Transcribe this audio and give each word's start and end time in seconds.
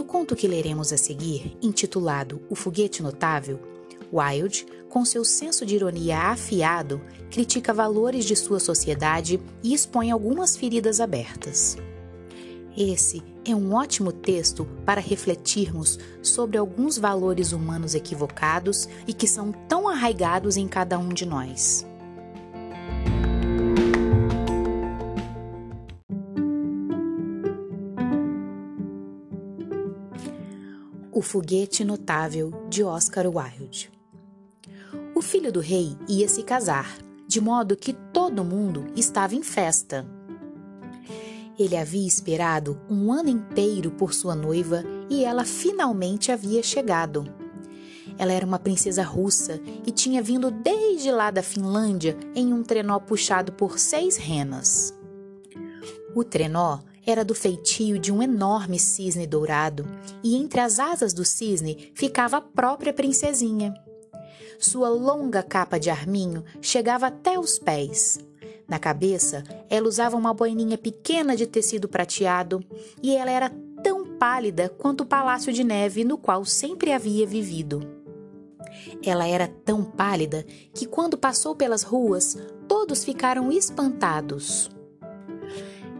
No 0.00 0.06
conto 0.06 0.34
que 0.34 0.48
leremos 0.48 0.94
a 0.94 0.96
seguir, 0.96 1.58
intitulado 1.60 2.40
O 2.48 2.54
Foguete 2.54 3.02
Notável, 3.02 3.60
Wilde, 4.10 4.66
com 4.88 5.04
seu 5.04 5.22
senso 5.26 5.66
de 5.66 5.74
ironia 5.74 6.30
afiado, 6.30 7.02
critica 7.30 7.74
valores 7.74 8.24
de 8.24 8.34
sua 8.34 8.58
sociedade 8.58 9.38
e 9.62 9.74
expõe 9.74 10.10
algumas 10.10 10.56
feridas 10.56 11.00
abertas. 11.00 11.76
Esse 12.74 13.22
é 13.44 13.54
um 13.54 13.74
ótimo 13.74 14.10
texto 14.10 14.66
para 14.86 15.02
refletirmos 15.02 15.98
sobre 16.22 16.56
alguns 16.56 16.96
valores 16.96 17.52
humanos 17.52 17.94
equivocados 17.94 18.88
e 19.06 19.12
que 19.12 19.28
são 19.28 19.52
tão 19.52 19.86
arraigados 19.86 20.56
em 20.56 20.66
cada 20.66 20.98
um 20.98 21.10
de 21.10 21.26
nós. 21.26 21.86
O 31.20 31.22
Foguete 31.22 31.84
Notável 31.84 32.50
de 32.70 32.82
Oscar 32.82 33.26
Wilde. 33.26 33.92
O 35.14 35.20
filho 35.20 35.52
do 35.52 35.60
rei 35.60 35.94
ia 36.08 36.26
se 36.26 36.42
casar, 36.42 36.96
de 37.28 37.42
modo 37.42 37.76
que 37.76 37.92
todo 37.92 38.42
mundo 38.42 38.86
estava 38.96 39.34
em 39.34 39.42
festa. 39.42 40.08
Ele 41.58 41.76
havia 41.76 42.08
esperado 42.08 42.80
um 42.88 43.12
ano 43.12 43.28
inteiro 43.28 43.90
por 43.90 44.14
sua 44.14 44.34
noiva 44.34 44.82
e 45.10 45.22
ela 45.22 45.44
finalmente 45.44 46.32
havia 46.32 46.62
chegado. 46.62 47.30
Ela 48.16 48.32
era 48.32 48.46
uma 48.46 48.58
princesa 48.58 49.02
russa 49.02 49.60
e 49.86 49.90
tinha 49.90 50.22
vindo 50.22 50.50
desde 50.50 51.12
lá 51.12 51.30
da 51.30 51.42
Finlândia 51.42 52.16
em 52.34 52.50
um 52.54 52.62
trenó 52.62 52.98
puxado 52.98 53.52
por 53.52 53.78
seis 53.78 54.16
renas. 54.16 54.98
O 56.16 56.24
trenó 56.24 56.78
era 57.06 57.24
do 57.24 57.34
feitio 57.34 57.98
de 57.98 58.12
um 58.12 58.22
enorme 58.22 58.78
cisne 58.78 59.26
dourado 59.26 59.86
e 60.22 60.36
entre 60.36 60.60
as 60.60 60.78
asas 60.78 61.12
do 61.12 61.24
cisne 61.24 61.90
ficava 61.94 62.38
a 62.38 62.40
própria 62.40 62.92
princesinha. 62.92 63.74
Sua 64.58 64.88
longa 64.88 65.42
capa 65.42 65.78
de 65.78 65.88
arminho 65.88 66.44
chegava 66.60 67.06
até 67.06 67.38
os 67.38 67.58
pés. 67.58 68.18
Na 68.68 68.78
cabeça, 68.78 69.42
ela 69.68 69.88
usava 69.88 70.16
uma 70.16 70.34
boininha 70.34 70.78
pequena 70.78 71.34
de 71.34 71.46
tecido 71.46 71.88
prateado 71.88 72.62
e 73.02 73.16
ela 73.16 73.30
era 73.30 73.50
tão 73.82 74.04
pálida 74.18 74.68
quanto 74.68 75.00
o 75.00 75.06
palácio 75.06 75.52
de 75.52 75.64
neve 75.64 76.04
no 76.04 76.18
qual 76.18 76.44
sempre 76.44 76.92
havia 76.92 77.26
vivido. 77.26 77.80
Ela 79.02 79.26
era 79.26 79.48
tão 79.48 79.82
pálida 79.82 80.44
que, 80.74 80.86
quando 80.86 81.16
passou 81.16 81.56
pelas 81.56 81.82
ruas, 81.82 82.36
todos 82.68 83.02
ficaram 83.02 83.50
espantados. 83.50 84.70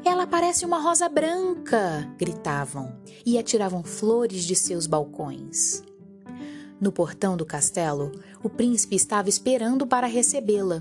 Ela 0.05 0.27
parece 0.27 0.65
uma 0.65 0.79
rosa 0.79 1.09
branca! 1.09 2.11
gritavam 2.19 2.97
e 3.25 3.39
atiravam 3.39 3.83
flores 3.83 4.45
de 4.45 4.57
seus 4.57 4.87
balcões. 4.87 5.83
No 6.81 6.91
portão 6.91 7.37
do 7.37 7.45
castelo, 7.45 8.11
o 8.43 8.49
príncipe 8.49 8.97
estava 8.97 9.29
esperando 9.29 9.87
para 9.87 10.07
recebê-la 10.07 10.81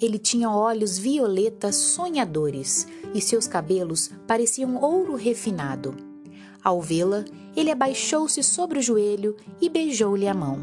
ele 0.00 0.18
tinha 0.18 0.50
olhos 0.50 0.96
violetas 0.96 1.74
sonhadores 1.74 2.86
e 3.12 3.20
seus 3.20 3.48
cabelos 3.48 4.10
pareciam 4.26 4.76
ouro 4.76 5.16
refinado. 5.16 5.94
Ao 6.62 6.80
vê-la, 6.80 7.24
ele 7.56 7.70
abaixou-se 7.70 8.42
sobre 8.42 8.78
o 8.78 8.82
joelho 8.82 9.36
e 9.60 9.68
beijou-lhe 9.68 10.28
a 10.28 10.34
mão. 10.34 10.60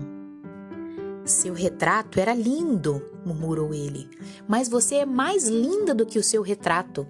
Seu 1.25 1.53
retrato 1.53 2.19
era 2.19 2.33
lindo, 2.33 3.01
murmurou 3.25 3.73
ele, 3.73 4.07
mas 4.47 4.69
você 4.69 4.95
é 4.95 5.05
mais 5.05 5.47
linda 5.47 5.93
do 5.93 6.05
que 6.05 6.19
o 6.19 6.23
seu 6.23 6.41
retrato. 6.41 7.05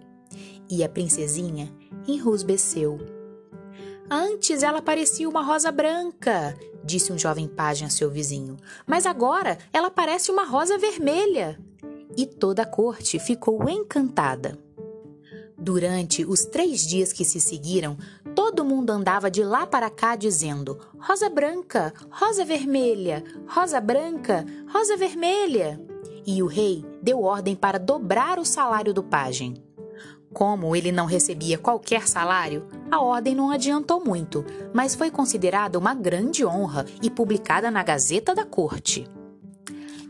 E 0.69 0.83
a 0.83 0.89
princesinha 0.89 1.71
enrusbeceu. 2.07 2.99
Antes 4.09 4.61
ela 4.61 4.81
parecia 4.81 5.27
uma 5.27 5.41
rosa 5.41 5.71
branca, 5.71 6.55
disse 6.83 7.11
um 7.11 7.17
jovem 7.17 7.47
pajem 7.47 7.87
a 7.87 7.89
seu 7.89 8.09
vizinho, 8.09 8.57
mas 8.85 9.05
agora 9.05 9.57
ela 9.73 9.89
parece 9.89 10.31
uma 10.31 10.45
rosa 10.45 10.77
vermelha 10.77 11.59
e 12.15 12.25
toda 12.25 12.61
a 12.61 12.65
corte 12.65 13.17
ficou 13.17 13.67
encantada. 13.67 14.57
Durante 15.57 16.23
os 16.23 16.45
três 16.45 16.85
dias 16.85 17.11
que 17.11 17.25
se 17.25 17.39
seguiram, 17.39 17.97
todo 18.35 18.63
mundo 18.63 18.91
andava 18.91 19.31
de 19.31 19.43
lá 19.43 19.65
para 19.65 19.89
cá 19.89 20.15
dizendo: 20.15 20.79
rosa 20.99 21.27
branca, 21.27 21.91
rosa 22.11 22.45
vermelha, 22.45 23.23
rosa 23.47 23.81
branca, 23.81 24.45
rosa 24.71 24.95
vermelha. 24.95 25.81
E 26.27 26.43
o 26.43 26.45
rei 26.45 26.85
deu 27.01 27.23
ordem 27.23 27.55
para 27.55 27.79
dobrar 27.79 28.37
o 28.37 28.45
salário 28.45 28.93
do 28.93 29.01
pajem. 29.01 29.64
Como 30.35 30.75
ele 30.75 30.91
não 30.91 31.05
recebia 31.05 31.57
qualquer 31.57 32.09
salário, 32.09 32.67
a 32.91 32.99
ordem 32.99 33.33
não 33.33 33.51
adiantou 33.51 34.03
muito, 34.03 34.43
mas 34.73 34.93
foi 34.93 35.09
considerada 35.09 35.79
uma 35.79 35.93
grande 35.93 36.45
honra 36.45 36.85
e 37.01 37.09
publicada 37.09 37.71
na 37.71 37.81
Gazeta 37.81 38.35
da 38.35 38.43
Corte. 38.43 39.07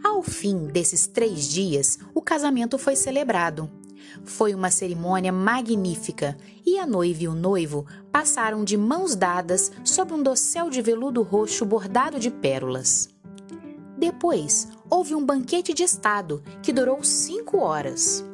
Ao 0.04 0.24
fim 0.24 0.66
desses 0.66 1.06
três 1.06 1.48
dias, 1.48 2.00
o 2.12 2.24
casamento 2.24 2.80
foi 2.80 2.96
celebrado. 2.96 3.70
Foi 4.24 4.56
uma 4.56 4.72
cerimônia 4.72 5.32
magnífica 5.32 6.36
e 6.66 6.80
a 6.80 6.88
noiva 6.88 7.22
e 7.22 7.28
o 7.28 7.36
noivo 7.36 7.86
passaram 8.12 8.64
de 8.64 8.76
mãos 8.76 9.16
dadas 9.16 9.72
sob 9.84 10.12
um 10.12 10.24
dossel 10.24 10.72
de 10.72 10.82
veludo 10.82 11.22
roxo 11.22 11.64
bordado 11.64 12.20
de 12.20 12.32
pérolas. 12.32 13.10
Depois, 13.96 14.70
houve 14.90 15.14
um 15.14 15.24
banquete 15.24 15.72
de 15.72 15.84
estado 15.84 16.42
que 16.64 16.74
durou 16.74 17.04
cinco 17.04 17.60
horas. 17.60 18.26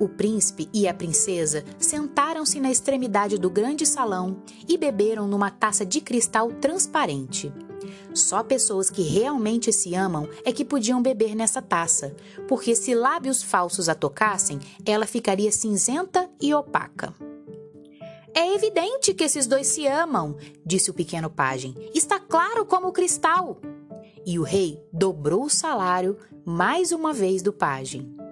O 0.00 0.08
príncipe 0.08 0.68
e 0.72 0.88
a 0.88 0.94
princesa 0.94 1.64
sentaram-se 1.78 2.58
na 2.58 2.70
extremidade 2.70 3.38
do 3.38 3.48
grande 3.48 3.86
salão 3.86 4.42
e 4.68 4.76
beberam 4.76 5.28
numa 5.28 5.50
taça 5.50 5.86
de 5.86 6.00
cristal 6.00 6.50
transparente. 6.52 7.52
Só 8.12 8.42
pessoas 8.42 8.90
que 8.90 9.02
realmente 9.02 9.72
se 9.72 9.94
amam 9.94 10.28
é 10.44 10.52
que 10.52 10.64
podiam 10.64 11.02
beber 11.02 11.34
nessa 11.34 11.60
taça, 11.62 12.14
porque 12.48 12.74
se 12.74 12.94
lábios 12.94 13.42
falsos 13.42 13.88
a 13.88 13.94
tocassem, 13.94 14.58
ela 14.84 15.06
ficaria 15.06 15.52
cinzenta 15.52 16.28
e 16.40 16.52
opaca. 16.54 17.14
É 18.34 18.52
evidente 18.52 19.14
que 19.14 19.22
esses 19.22 19.46
dois 19.46 19.68
se 19.68 19.86
amam, 19.86 20.36
disse 20.66 20.90
o 20.90 20.94
pequeno 20.94 21.30
pajem. 21.30 21.74
Está 21.94 22.18
claro 22.18 22.66
como 22.66 22.88
o 22.88 22.92
cristal. 22.92 23.60
E 24.26 24.38
o 24.40 24.42
rei 24.42 24.82
dobrou 24.92 25.44
o 25.44 25.50
salário 25.50 26.16
mais 26.44 26.90
uma 26.90 27.12
vez 27.12 27.42
do 27.42 27.52
pajem. 27.52 28.23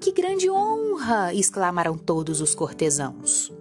Que 0.00 0.12
grande 0.12 0.50
honra! 0.50 1.32
exclamaram 1.32 1.96
todos 1.96 2.40
os 2.40 2.54
cortesãos. 2.54 3.52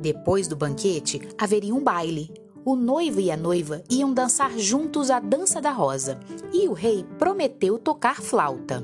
Depois 0.00 0.48
do 0.48 0.56
banquete, 0.56 1.20
haveria 1.38 1.74
um 1.74 1.82
baile, 1.82 2.32
o 2.64 2.74
noivo 2.74 3.20
e 3.20 3.30
a 3.30 3.36
noiva 3.36 3.82
iam 3.90 4.12
dançar 4.12 4.58
juntos 4.58 5.10
a 5.10 5.20
dança 5.20 5.60
da 5.60 5.70
rosa 5.70 6.18
e 6.52 6.68
o 6.68 6.72
rei 6.72 7.04
prometeu 7.18 7.78
tocar 7.78 8.20
flauta. 8.20 8.82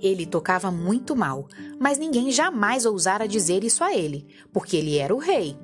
Ele 0.00 0.26
tocava 0.26 0.70
muito 0.70 1.16
mal, 1.16 1.48
mas 1.78 1.98
ninguém 1.98 2.30
jamais 2.30 2.84
ousara 2.84 3.28
dizer 3.28 3.64
isso 3.64 3.82
a 3.82 3.94
ele, 3.94 4.26
porque 4.52 4.76
ele 4.76 4.98
era 4.98 5.14
o 5.14 5.18
rei. 5.18 5.56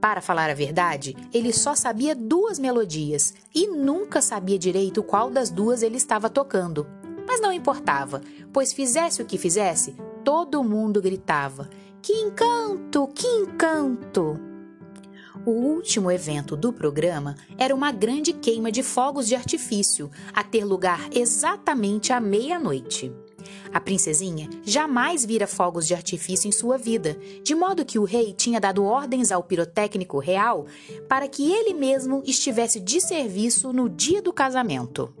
Para 0.00 0.20
falar 0.20 0.50
a 0.50 0.54
verdade, 0.54 1.16
ele 1.32 1.52
só 1.52 1.74
sabia 1.74 2.14
duas 2.14 2.58
melodias 2.58 3.32
e 3.54 3.66
nunca 3.66 4.20
sabia 4.20 4.58
direito 4.58 5.02
qual 5.02 5.30
das 5.30 5.50
duas 5.50 5.82
ele 5.82 5.96
estava 5.96 6.28
tocando. 6.28 6.86
Mas 7.26 7.40
não 7.40 7.52
importava, 7.52 8.20
pois 8.52 8.72
fizesse 8.72 9.22
o 9.22 9.24
que 9.24 9.38
fizesse, 9.38 9.96
todo 10.24 10.64
mundo 10.64 11.00
gritava: 11.00 11.68
Que 12.02 12.12
encanto! 12.12 13.08
Que 13.08 13.26
encanto! 13.26 14.40
O 15.46 15.50
último 15.50 16.10
evento 16.10 16.56
do 16.56 16.72
programa 16.72 17.34
era 17.58 17.74
uma 17.74 17.92
grande 17.92 18.32
queima 18.32 18.72
de 18.72 18.82
fogos 18.82 19.26
de 19.26 19.34
artifício, 19.34 20.10
a 20.32 20.42
ter 20.42 20.64
lugar 20.64 21.08
exatamente 21.12 22.12
à 22.12 22.20
meia-noite. 22.20 23.12
A 23.70 23.80
princesinha 23.80 24.48
jamais 24.64 25.24
vira 25.24 25.46
fogos 25.46 25.86
de 25.86 25.94
artifício 25.94 26.48
em 26.48 26.52
sua 26.52 26.78
vida, 26.78 27.18
de 27.42 27.54
modo 27.54 27.84
que 27.84 27.98
o 27.98 28.04
rei 28.04 28.32
tinha 28.32 28.60
dado 28.60 28.84
ordens 28.84 29.30
ao 29.30 29.42
pirotécnico 29.42 30.18
real 30.18 30.66
para 31.08 31.28
que 31.28 31.52
ele 31.52 31.74
mesmo 31.74 32.22
estivesse 32.24 32.80
de 32.80 33.00
serviço 33.00 33.70
no 33.72 33.88
dia 33.88 34.22
do 34.22 34.32
casamento. 34.32 35.12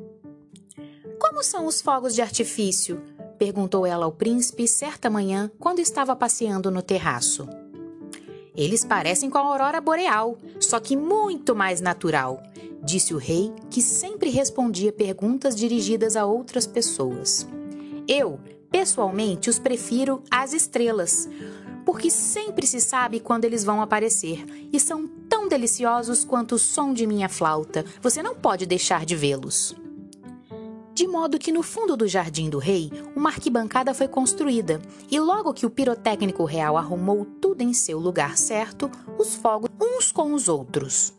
Como 1.34 1.42
são 1.42 1.66
os 1.66 1.82
fogos 1.82 2.14
de 2.14 2.22
artifício? 2.22 3.02
perguntou 3.36 3.84
ela 3.84 4.04
ao 4.04 4.12
príncipe 4.12 4.68
certa 4.68 5.10
manhã 5.10 5.50
quando 5.58 5.80
estava 5.80 6.14
passeando 6.14 6.70
no 6.70 6.80
terraço. 6.80 7.48
Eles 8.54 8.84
parecem 8.84 9.28
com 9.28 9.36
a 9.36 9.40
aurora 9.40 9.80
boreal, 9.80 10.38
só 10.60 10.78
que 10.78 10.96
muito 10.96 11.52
mais 11.52 11.80
natural, 11.80 12.40
disse 12.84 13.12
o 13.12 13.18
rei, 13.18 13.52
que 13.68 13.82
sempre 13.82 14.30
respondia 14.30 14.92
perguntas 14.92 15.56
dirigidas 15.56 16.14
a 16.14 16.24
outras 16.24 16.68
pessoas. 16.68 17.48
Eu, 18.06 18.38
pessoalmente, 18.70 19.50
os 19.50 19.58
prefiro 19.58 20.22
às 20.30 20.52
estrelas, 20.52 21.28
porque 21.84 22.12
sempre 22.12 22.64
se 22.64 22.80
sabe 22.80 23.18
quando 23.18 23.44
eles 23.44 23.64
vão 23.64 23.82
aparecer 23.82 24.46
e 24.72 24.78
são 24.78 25.08
tão 25.28 25.48
deliciosos 25.48 26.24
quanto 26.24 26.54
o 26.54 26.60
som 26.60 26.94
de 26.94 27.08
minha 27.08 27.28
flauta. 27.28 27.84
Você 28.00 28.22
não 28.22 28.36
pode 28.36 28.66
deixar 28.66 29.04
de 29.04 29.16
vê-los 29.16 29.74
de 30.94 31.08
modo 31.08 31.40
que 31.40 31.50
no 31.50 31.62
fundo 31.62 31.96
do 31.96 32.06
jardim 32.06 32.48
do 32.48 32.58
rei, 32.58 32.88
uma 33.16 33.30
arquibancada 33.30 33.92
foi 33.92 34.06
construída, 34.06 34.80
e 35.10 35.18
logo 35.18 35.52
que 35.52 35.66
o 35.66 35.70
pirotécnico 35.70 36.44
real 36.44 36.76
arrumou 36.76 37.24
tudo 37.40 37.62
em 37.62 37.74
seu 37.74 37.98
lugar 37.98 38.38
certo, 38.38 38.88
os 39.18 39.34
fogos, 39.34 39.68
uns 39.80 40.12
com 40.12 40.32
os 40.32 40.48
outros. 40.48 41.12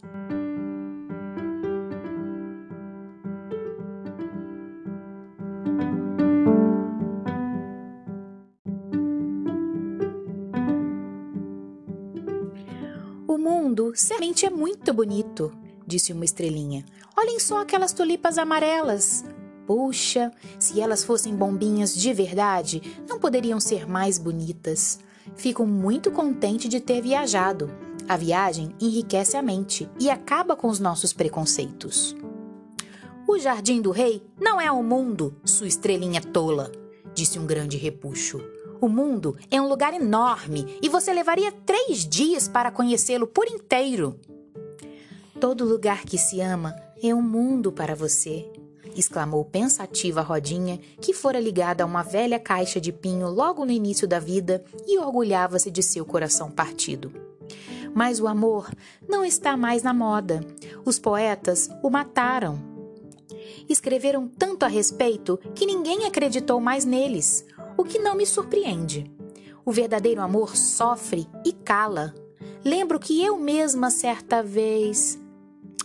O 13.27 13.37
mundo 13.37 13.91
semente 13.93 14.45
é 14.45 14.49
muito 14.49 14.93
bonito, 14.93 15.51
disse 15.85 16.13
uma 16.13 16.23
estrelinha. 16.23 16.85
Olhem 17.17 17.39
só 17.39 17.61
aquelas 17.61 17.91
tulipas 17.91 18.37
amarelas. 18.37 19.25
Puxa, 19.65 20.31
se 20.59 20.79
elas 20.79 21.03
fossem 21.03 21.35
bombinhas 21.35 21.95
de 21.95 22.13
verdade, 22.13 22.81
não 23.07 23.19
poderiam 23.19 23.59
ser 23.59 23.87
mais 23.87 24.17
bonitas. 24.17 24.99
Fico 25.35 25.65
muito 25.65 26.11
contente 26.11 26.67
de 26.67 26.79
ter 26.79 27.01
viajado. 27.01 27.71
A 28.07 28.15
viagem 28.15 28.75
enriquece 28.79 29.35
a 29.35 29.41
mente 29.41 29.89
e 29.99 30.09
acaba 30.09 30.55
com 30.55 30.67
os 30.67 30.79
nossos 30.79 31.11
preconceitos. 31.11 32.15
O 33.27 33.39
jardim 33.39 33.81
do 33.81 33.89
rei 33.89 34.23
não 34.39 34.61
é 34.61 34.71
o 34.71 34.83
mundo, 34.83 35.35
sua 35.43 35.67
estrelinha 35.67 36.21
tola, 36.21 36.71
disse 37.15 37.39
um 37.39 37.45
grande 37.47 37.75
repuxo. 37.75 38.39
O 38.79 38.87
mundo 38.87 39.35
é 39.49 39.59
um 39.59 39.67
lugar 39.67 39.95
enorme 39.95 40.77
e 40.79 40.87
você 40.87 41.11
levaria 41.11 41.51
três 41.51 42.05
dias 42.05 42.47
para 42.47 42.69
conhecê-lo 42.69 43.25
por 43.25 43.47
inteiro. 43.47 44.19
Todo 45.39 45.65
lugar 45.65 46.03
que 46.05 46.19
se 46.19 46.39
ama 46.39 46.75
é 47.01 47.15
um 47.15 47.21
mundo 47.21 47.71
para 47.71 47.95
você, 47.95 48.47
exclamou 48.95 49.43
pensativa 49.43 50.21
Rodinha, 50.21 50.79
que 51.01 51.13
fora 51.13 51.39
ligada 51.39 51.83
a 51.83 51.85
uma 51.85 52.01
velha 52.01 52.39
caixa 52.39 52.79
de 52.79 52.91
pinho 52.91 53.29
logo 53.29 53.65
no 53.65 53.71
início 53.71 54.07
da 54.07 54.19
vida 54.19 54.63
e 54.87 54.97
orgulhava-se 54.97 55.69
de 55.69 55.83
seu 55.83 56.05
coração 56.05 56.49
partido. 56.49 57.11
Mas 57.93 58.19
o 58.19 58.27
amor 58.27 58.69
não 59.07 59.23
está 59.23 59.55
mais 59.55 59.83
na 59.83 59.93
moda. 59.93 60.41
Os 60.83 60.99
poetas 60.99 61.69
o 61.83 61.89
mataram. 61.89 62.59
Escreveram 63.69 64.27
tanto 64.27 64.63
a 64.63 64.67
respeito 64.67 65.39
que 65.53 65.65
ninguém 65.65 66.05
acreditou 66.05 66.59
mais 66.59 66.85
neles, 66.85 67.45
o 67.77 67.83
que 67.83 67.99
não 67.99 68.15
me 68.15 68.25
surpreende. 68.25 69.11
O 69.65 69.71
verdadeiro 69.71 70.21
amor 70.21 70.55
sofre 70.55 71.27
e 71.45 71.51
cala. 71.51 72.13
Lembro 72.63 72.99
que 72.99 73.23
eu 73.23 73.37
mesma 73.37 73.89
certa 73.89 74.43
vez. 74.43 75.19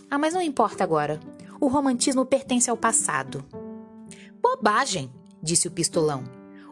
Ah, 0.09 0.17
mas 0.17 0.33
não 0.33 0.41
importa 0.41 0.83
agora 0.83 1.19
o 1.61 1.67
romantismo 1.67 2.25
pertence 2.25 2.71
ao 2.71 2.75
passado. 2.75 3.45
Bobagem, 4.41 5.11
disse 5.43 5.67
o 5.67 5.71
pistolão. 5.71 6.23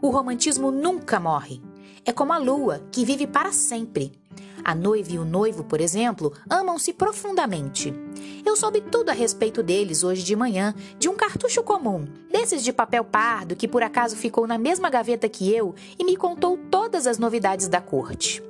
O 0.02 0.10
romantismo 0.10 0.72
nunca 0.72 1.20
morre. 1.20 1.62
É 2.04 2.12
como 2.12 2.34
a 2.34 2.40
lua, 2.40 2.82
que 2.92 3.06
vive 3.06 3.28
para 3.28 3.52
sempre. 3.52 4.12
A 4.64 4.74
noiva 4.74 5.12
e 5.12 5.20
o 5.20 5.24
noivo, 5.24 5.64
por 5.64 5.80
exemplo, 5.80 6.34
amam-se 6.50 6.92
profundamente. 6.92 7.94
Eu 8.44 8.56
soube 8.56 8.82
tudo 8.82 9.10
a 9.10 9.14
respeito 9.14 9.62
deles 9.62 10.04
hoje 10.04 10.24
de 10.24 10.36
manhã, 10.36 10.74
de 10.98 11.08
um 11.08 11.16
cartucho 11.16 11.62
comum, 11.62 12.08
desses 12.32 12.64
de 12.64 12.74
papel 12.74 13.06
pardo 13.06 13.56
que 13.56 13.68
por 13.68 13.84
acaso 13.84 14.16
ficou 14.16 14.48
na 14.48 14.58
mesma 14.58 14.90
gaveta 14.90 15.30
que 15.30 15.54
eu 15.54 15.76
e 16.00 16.04
me 16.04 16.18
contou 16.18 16.58
todas 16.72 17.06
as 17.06 17.20
novidades 17.20 17.68
da 17.68 17.80
corte. 17.80 18.49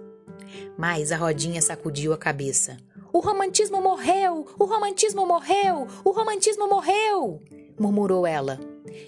Mas 0.77 1.11
a 1.11 1.17
rodinha 1.17 1.61
sacudiu 1.61 2.13
a 2.13 2.17
cabeça. 2.17 2.77
O 3.11 3.19
romantismo 3.19 3.81
morreu! 3.81 4.45
O 4.57 4.65
romantismo 4.65 5.25
morreu! 5.25 5.87
O 6.03 6.11
romantismo 6.11 6.67
morreu! 6.67 7.41
murmurou 7.79 8.27
ela. 8.27 8.59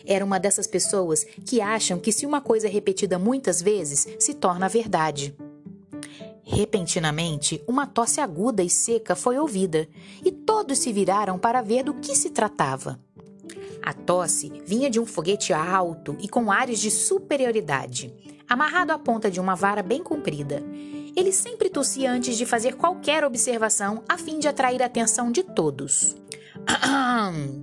Era 0.06 0.24
uma 0.24 0.40
dessas 0.40 0.66
pessoas 0.66 1.24
que 1.46 1.62
acham 1.62 2.00
que 2.00 2.12
se 2.12 2.26
uma 2.26 2.42
coisa 2.42 2.68
é 2.68 2.70
repetida 2.70 3.20
muitas 3.20 3.62
vezes, 3.62 4.08
se 4.20 4.34
torna 4.34 4.70
verdade. 4.70 5.36
Repentinamente, 6.44 7.64
uma 7.68 7.86
tosse 7.86 8.20
aguda 8.20 8.64
e 8.64 8.70
seca 8.70 9.16
foi 9.16 9.38
ouvida, 9.38 9.88
e 10.24 10.32
todos 10.32 10.80
se 10.80 10.92
viraram 10.92 11.38
para 11.38 11.62
ver 11.62 11.84
do 11.84 11.94
que 11.94 12.16
se 12.16 12.30
tratava. 12.30 13.00
A 13.82 13.94
tosse 13.94 14.52
vinha 14.66 14.90
de 14.90 15.00
um 15.00 15.06
foguete 15.06 15.54
alto 15.54 16.16
e 16.20 16.28
com 16.28 16.52
ares 16.52 16.80
de 16.80 16.92
superioridade, 16.92 18.14
amarrado 18.48 18.92
à 18.92 19.00
ponta 19.00 19.30
de 19.32 19.40
uma 19.40 19.56
vara 19.56 19.82
bem 19.82 20.04
comprida. 20.04 20.62
Ele 21.16 21.32
sempre 21.32 21.70
tossia 21.70 22.12
antes 22.12 22.38
de 22.38 22.46
fazer 22.46 22.76
qualquer 22.76 23.26
observação 23.26 24.04
a 24.08 24.18
fim 24.18 24.40
de 24.40 24.48
atrair 24.48 24.82
a 24.82 24.86
atenção 24.86 25.32
de 25.32 25.44
todos. 25.44 26.16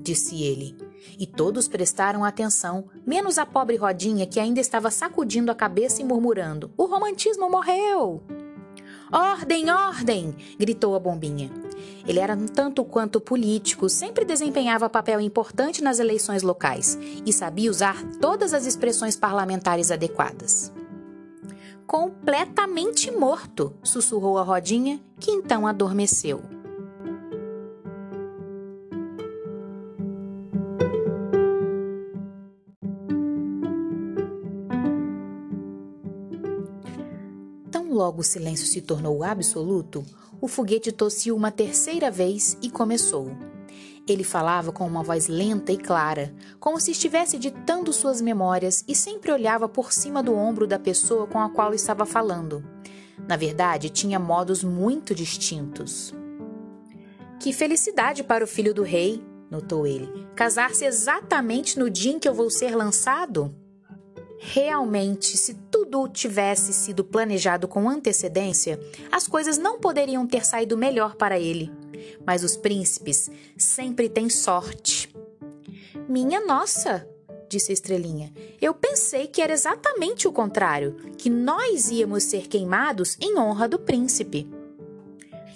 disse 0.02 0.42
ele. 0.42 0.76
E 1.18 1.26
todos 1.26 1.66
prestaram 1.66 2.24
atenção, 2.24 2.84
menos 3.06 3.38
a 3.38 3.46
pobre 3.46 3.76
Rodinha 3.76 4.26
que 4.26 4.38
ainda 4.38 4.60
estava 4.60 4.90
sacudindo 4.90 5.50
a 5.50 5.54
cabeça 5.54 6.02
e 6.02 6.04
murmurando: 6.04 6.70
O 6.76 6.84
romantismo 6.84 7.50
morreu! 7.50 8.22
Ordem, 9.10 9.70
ordem! 9.70 10.36
gritou 10.58 10.94
a 10.94 11.00
bombinha. 11.00 11.50
Ele 12.06 12.18
era 12.18 12.34
um 12.34 12.46
tanto 12.46 12.84
quanto 12.84 13.20
político, 13.20 13.88
sempre 13.88 14.24
desempenhava 14.24 14.88
papel 14.88 15.20
importante 15.20 15.82
nas 15.82 15.98
eleições 15.98 16.42
locais 16.42 16.98
e 17.24 17.32
sabia 17.32 17.70
usar 17.70 18.02
todas 18.20 18.52
as 18.52 18.66
expressões 18.66 19.16
parlamentares 19.16 19.90
adequadas 19.90 20.72
completamente 21.88 23.10
morto, 23.10 23.74
sussurrou 23.82 24.36
a 24.36 24.42
Rodinha, 24.42 25.00
que 25.18 25.30
então 25.30 25.66
adormeceu. 25.66 26.42
Tão 37.70 37.90
logo 37.90 38.20
o 38.20 38.24
silêncio 38.24 38.66
se 38.66 38.82
tornou 38.82 39.24
absoluto, 39.24 40.04
o 40.42 40.46
foguete 40.46 40.92
tossiu 40.92 41.34
uma 41.34 41.50
terceira 41.50 42.10
vez 42.10 42.54
e 42.60 42.68
começou. 42.70 43.30
Ele 44.08 44.24
falava 44.24 44.72
com 44.72 44.86
uma 44.86 45.02
voz 45.02 45.28
lenta 45.28 45.70
e 45.70 45.76
clara, 45.76 46.34
como 46.58 46.80
se 46.80 46.92
estivesse 46.92 47.38
ditando 47.38 47.92
suas 47.92 48.22
memórias 48.22 48.82
e 48.88 48.94
sempre 48.94 49.30
olhava 49.30 49.68
por 49.68 49.92
cima 49.92 50.22
do 50.22 50.34
ombro 50.34 50.66
da 50.66 50.78
pessoa 50.78 51.26
com 51.26 51.38
a 51.38 51.50
qual 51.50 51.74
estava 51.74 52.06
falando. 52.06 52.64
Na 53.28 53.36
verdade, 53.36 53.90
tinha 53.90 54.18
modos 54.18 54.64
muito 54.64 55.14
distintos. 55.14 56.14
Que 57.38 57.52
felicidade 57.52 58.24
para 58.24 58.42
o 58.42 58.46
filho 58.46 58.72
do 58.72 58.82
rei, 58.82 59.22
notou 59.50 59.86
ele. 59.86 60.26
Casar-se 60.34 60.86
exatamente 60.86 61.78
no 61.78 61.90
dia 61.90 62.12
em 62.12 62.18
que 62.18 62.28
eu 62.28 62.34
vou 62.34 62.48
ser 62.48 62.74
lançado? 62.74 63.54
Realmente, 64.40 65.36
se 65.36 65.52
tudo 65.70 66.08
tivesse 66.08 66.72
sido 66.72 67.04
planejado 67.04 67.68
com 67.68 67.90
antecedência, 67.90 68.80
as 69.12 69.28
coisas 69.28 69.58
não 69.58 69.78
poderiam 69.78 70.26
ter 70.26 70.46
saído 70.46 70.78
melhor 70.78 71.14
para 71.14 71.38
ele 71.38 71.70
mas 72.26 72.42
os 72.42 72.56
príncipes 72.56 73.30
sempre 73.56 74.08
têm 74.08 74.28
sorte. 74.28 75.14
Minha 76.08 76.44
nossa, 76.44 77.06
disse 77.48 77.72
a 77.72 77.74
estrelinha, 77.74 78.32
eu 78.60 78.74
pensei 78.74 79.26
que 79.26 79.40
era 79.40 79.52
exatamente 79.52 80.28
o 80.28 80.32
contrário, 80.32 80.96
que 81.16 81.30
nós 81.30 81.90
íamos 81.90 82.24
ser 82.24 82.46
queimados 82.46 83.16
em 83.20 83.38
honra 83.38 83.68
do 83.68 83.78
príncipe. 83.78 84.48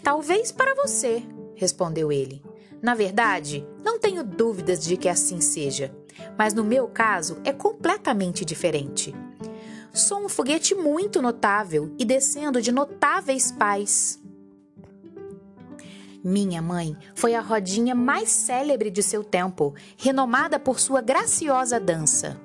Talvez 0.02 0.50
para 0.50 0.75
você, 0.75 1.22
respondeu 1.54 2.11
ele. 2.11 2.42
Na 2.82 2.94
verdade, 2.94 3.64
não 3.84 3.99
tenho 3.99 4.25
dúvidas 4.25 4.84
de 4.84 4.96
que 4.96 5.08
assim 5.08 5.40
seja, 5.40 5.94
mas 6.37 6.52
no 6.52 6.64
meu 6.64 6.88
caso 6.88 7.38
é 7.44 7.52
completamente 7.52 8.44
diferente. 8.44 9.14
Sou 9.92 10.25
um 10.25 10.28
foguete 10.28 10.75
muito 10.75 11.20
notável 11.20 11.94
e 11.99 12.04
descendo 12.04 12.62
de 12.62 12.72
notáveis 12.72 13.52
pais. 13.52 14.22
Minha 16.25 16.62
mãe 16.62 16.97
foi 17.17 17.35
a 17.35 17.41
rodinha 17.41 17.97
mais 17.97 18.31
célebre 18.31 18.91
de 18.91 19.02
seu 19.02 19.25
tempo, 19.25 19.75
renomada 19.97 20.59
por 20.59 20.79
sua 20.79 21.00
graciosa 21.00 21.81
dança. 21.81 22.41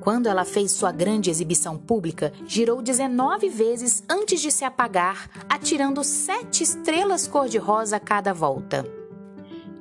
Quando 0.00 0.26
ela 0.26 0.44
fez 0.44 0.70
sua 0.70 0.90
grande 0.90 1.28
exibição 1.28 1.76
pública, 1.76 2.32
girou 2.46 2.80
19 2.80 3.48
vezes 3.50 4.02
antes 4.08 4.40
de 4.40 4.50
se 4.50 4.64
apagar, 4.64 5.28
atirando 5.48 6.02
sete 6.02 6.62
estrelas 6.62 7.26
cor-de-rosa 7.26 7.96
a 7.96 8.00
cada 8.00 8.32
volta. 8.32 8.86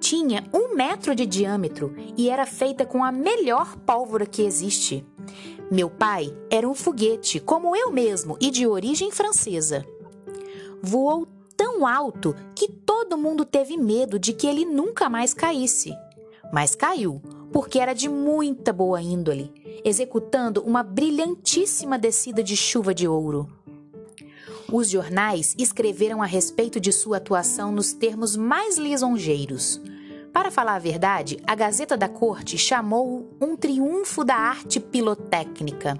Tinha 0.01 0.43
um 0.53 0.75
metro 0.75 1.15
de 1.15 1.25
diâmetro 1.25 1.95
e 2.17 2.29
era 2.29 2.45
feita 2.45 2.85
com 2.85 3.05
a 3.05 3.11
melhor 3.11 3.77
pólvora 3.77 4.25
que 4.25 4.41
existe. 4.41 5.05
Meu 5.71 5.89
pai 5.89 6.35
era 6.49 6.67
um 6.67 6.73
foguete, 6.73 7.39
como 7.39 7.75
eu 7.75 7.91
mesmo, 7.91 8.37
e 8.41 8.51
de 8.51 8.67
origem 8.67 9.11
francesa. 9.11 9.85
Voou 10.81 11.27
tão 11.55 11.85
alto 11.85 12.35
que 12.55 12.76
todo 13.07 13.17
mundo 13.17 13.45
teve 13.45 13.77
medo 13.77 14.19
de 14.19 14.33
que 14.33 14.45
ele 14.45 14.65
nunca 14.65 15.07
mais 15.07 15.33
caísse. 15.33 15.95
Mas 16.51 16.75
caiu, 16.75 17.21
porque 17.53 17.79
era 17.79 17.93
de 17.93 18.09
muita 18.09 18.73
boa 18.73 19.01
índole, 19.01 19.49
executando 19.85 20.61
uma 20.61 20.83
brilhantíssima 20.83 21.97
descida 21.97 22.43
de 22.43 22.57
chuva 22.57 22.93
de 22.93 23.07
ouro. 23.07 23.49
Os 24.69 24.89
jornais 24.89 25.55
escreveram 25.57 26.21
a 26.21 26.25
respeito 26.25 26.81
de 26.81 26.91
sua 26.91 27.15
atuação 27.15 27.71
nos 27.71 27.93
termos 27.93 28.35
mais 28.35 28.77
lisonjeiros. 28.77 29.81
Para 30.33 30.51
falar 30.51 30.75
a 30.75 30.79
verdade, 30.79 31.39
a 31.47 31.55
Gazeta 31.55 31.95
da 31.95 32.09
Corte 32.09 32.57
chamou-o 32.57 33.29
um 33.39 33.55
triunfo 33.55 34.25
da 34.25 34.35
arte 34.35 34.81
pirotécnica. 34.81 35.97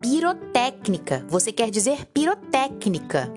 Pirotécnica, 0.00 1.26
você 1.28 1.52
quer 1.52 1.70
dizer 1.70 2.06
pirotécnica, 2.06 3.30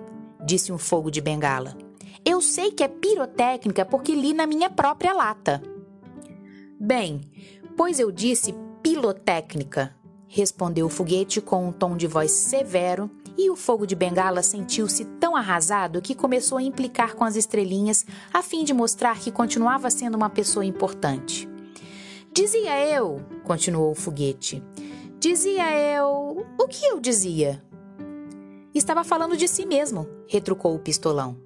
disse 0.46 0.72
um 0.72 0.78
fogo 0.78 1.12
de 1.12 1.20
bengala. 1.20 1.89
Eu 2.26 2.42
sei 2.42 2.72
que 2.72 2.84
é 2.84 2.88
pirotécnica 2.88 3.86
porque 3.86 4.14
li 4.14 4.34
na 4.34 4.46
minha 4.46 4.70
própria 4.70 5.14
lata. 5.14 5.62
Bem, 6.80 7.22
pois 7.76 8.00
eu 8.00 8.12
disse 8.12 8.54
pilotécnica, 8.82 9.96
respondeu 10.28 10.86
o 10.86 10.90
foguete 10.90 11.42
com 11.42 11.68
um 11.68 11.72
tom 11.72 11.98
de 11.98 12.08
voz 12.08 12.32
severo, 12.32 13.10
e 13.38 13.50
o 13.50 13.56
fogo 13.56 13.88
de 13.88 13.96
bengala 13.96 14.44
sentiu-se 14.44 15.06
tão 15.20 15.34
arrasado 15.34 16.02
que 16.02 16.14
começou 16.14 16.58
a 16.58 16.62
implicar 16.62 17.16
com 17.16 17.24
as 17.24 17.38
estrelinhas 17.38 18.06
a 18.34 18.44
fim 18.44 18.66
de 18.66 18.74
mostrar 18.74 19.18
que 19.18 19.32
continuava 19.32 19.90
sendo 19.90 20.16
uma 20.16 20.30
pessoa 20.30 20.66
importante. 20.66 21.48
Dizia 22.34 22.86
eu, 22.86 23.22
continuou 23.46 23.92
o 23.92 23.96
foguete. 23.96 24.62
Dizia 25.20 25.72
eu. 25.74 26.46
O 26.60 26.68
que 26.68 26.86
eu 26.86 27.00
dizia? 27.00 27.64
Estava 28.74 29.04
falando 29.04 29.36
de 29.36 29.48
si 29.48 29.66
mesmo, 29.66 30.08
retrucou 30.28 30.76
o 30.76 30.80
pistolão. 30.80 31.38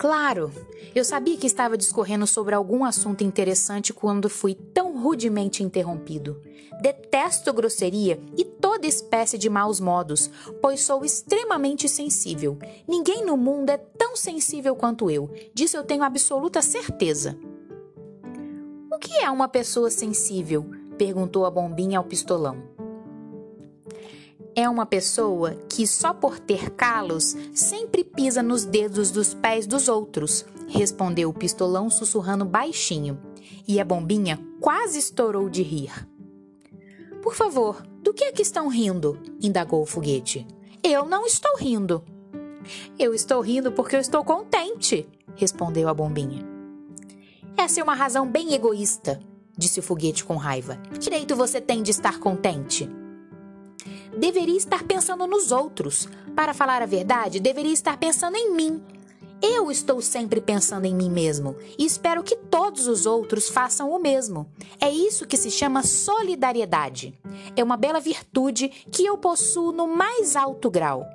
Claro, 0.00 0.50
eu 0.94 1.04
sabia 1.04 1.36
que 1.36 1.46
estava 1.46 1.76
discorrendo 1.76 2.26
sobre 2.26 2.54
algum 2.54 2.86
assunto 2.86 3.22
interessante 3.22 3.92
quando 3.92 4.30
fui 4.30 4.54
tão 4.54 4.98
rudemente 4.98 5.62
interrompido. 5.62 6.40
Detesto 6.80 7.52
grosseria 7.52 8.18
e 8.34 8.42
toda 8.42 8.86
espécie 8.86 9.36
de 9.36 9.50
maus 9.50 9.78
modos, 9.78 10.30
pois 10.62 10.80
sou 10.80 11.04
extremamente 11.04 11.86
sensível. 11.86 12.58
Ninguém 12.88 13.26
no 13.26 13.36
mundo 13.36 13.68
é 13.68 13.76
tão 13.76 14.16
sensível 14.16 14.74
quanto 14.74 15.10
eu, 15.10 15.30
disso 15.52 15.76
eu 15.76 15.84
tenho 15.84 16.02
absoluta 16.02 16.62
certeza. 16.62 17.38
O 18.90 18.98
que 18.98 19.18
é 19.18 19.30
uma 19.30 19.48
pessoa 19.48 19.90
sensível? 19.90 20.64
perguntou 20.96 21.44
a 21.44 21.50
bombinha 21.50 21.98
ao 21.98 22.04
pistolão 22.04 22.69
é 24.54 24.68
uma 24.68 24.86
pessoa 24.86 25.54
que, 25.68 25.86
só 25.86 26.12
por 26.12 26.38
ter 26.38 26.70
calos, 26.70 27.36
sempre 27.54 28.04
pisa 28.04 28.42
nos 28.42 28.64
dedos 28.64 29.10
dos 29.10 29.34
pés 29.34 29.66
dos 29.66 29.88
outros, 29.88 30.44
respondeu 30.68 31.30
o 31.30 31.34
pistolão 31.34 31.88
sussurrando 31.88 32.44
baixinho. 32.44 33.18
E 33.66 33.80
a 33.80 33.84
bombinha 33.84 34.38
quase 34.60 34.98
estourou 34.98 35.48
de 35.48 35.62
rir. 35.62 35.92
Por 37.22 37.34
favor, 37.34 37.82
do 38.02 38.12
que 38.12 38.24
é 38.24 38.32
que 38.32 38.42
estão 38.42 38.68
rindo? 38.68 39.18
indagou 39.40 39.82
o 39.82 39.86
foguete. 39.86 40.46
Eu 40.82 41.06
não 41.06 41.26
estou 41.26 41.56
rindo. 41.56 42.02
Eu 42.98 43.14
estou 43.14 43.40
rindo 43.40 43.72
porque 43.72 43.96
eu 43.96 44.00
estou 44.00 44.24
contente, 44.24 45.08
respondeu 45.36 45.88
a 45.88 45.94
bombinha. 45.94 46.44
Essa 47.56 47.80
é 47.80 47.82
uma 47.82 47.94
razão 47.94 48.26
bem 48.26 48.54
egoísta, 48.54 49.20
disse 49.56 49.80
o 49.80 49.82
foguete 49.82 50.24
com 50.24 50.36
raiva. 50.36 50.76
Que 50.92 50.98
direito 50.98 51.36
você 51.36 51.60
tem 51.60 51.82
de 51.82 51.90
estar 51.90 52.18
contente? 52.18 52.88
Deveria 54.16 54.56
estar 54.56 54.84
pensando 54.84 55.26
nos 55.26 55.52
outros. 55.52 56.08
Para 56.34 56.54
falar 56.54 56.82
a 56.82 56.86
verdade, 56.86 57.40
deveria 57.40 57.72
estar 57.72 57.96
pensando 57.98 58.36
em 58.36 58.52
mim. 58.52 58.82
Eu 59.42 59.70
estou 59.70 60.02
sempre 60.02 60.38
pensando 60.38 60.84
em 60.84 60.94
mim 60.94 61.08
mesmo 61.08 61.56
e 61.78 61.86
espero 61.86 62.22
que 62.22 62.36
todos 62.36 62.86
os 62.86 63.06
outros 63.06 63.48
façam 63.48 63.90
o 63.90 63.98
mesmo. 63.98 64.46
É 64.78 64.90
isso 64.90 65.26
que 65.26 65.36
se 65.36 65.50
chama 65.50 65.82
solidariedade. 65.82 67.18
É 67.56 67.64
uma 67.64 67.78
bela 67.78 68.00
virtude 68.00 68.68
que 68.68 69.04
eu 69.04 69.16
possuo 69.16 69.72
no 69.72 69.86
mais 69.86 70.36
alto 70.36 70.70
grau. 70.70 71.06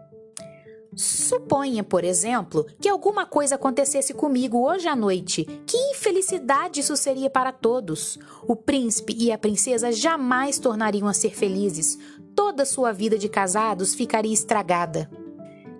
Suponha, 0.96 1.84
por 1.84 2.06
exemplo, 2.06 2.66
que 2.80 2.88
alguma 2.88 3.26
coisa 3.26 3.56
acontecesse 3.56 4.14
comigo 4.14 4.66
hoje 4.66 4.88
à 4.88 4.96
noite. 4.96 5.44
Que 5.68 5.78
infelicidade 5.92 6.80
isso 6.80 6.96
seria 6.96 7.30
para 7.30 7.52
todos! 7.52 8.18
O 8.48 8.56
príncipe 8.56 9.14
e 9.18 9.30
a 9.30 9.38
princesa 9.38 9.92
jamais 9.92 10.58
tornariam 10.58 11.08
a 11.08 11.14
ser 11.14 11.36
felizes. 11.36 12.00
Toda 12.36 12.66
sua 12.66 12.92
vida 12.92 13.18
de 13.18 13.30
casados 13.30 13.96
ficaria 13.96 14.34
estragada. 14.34 15.10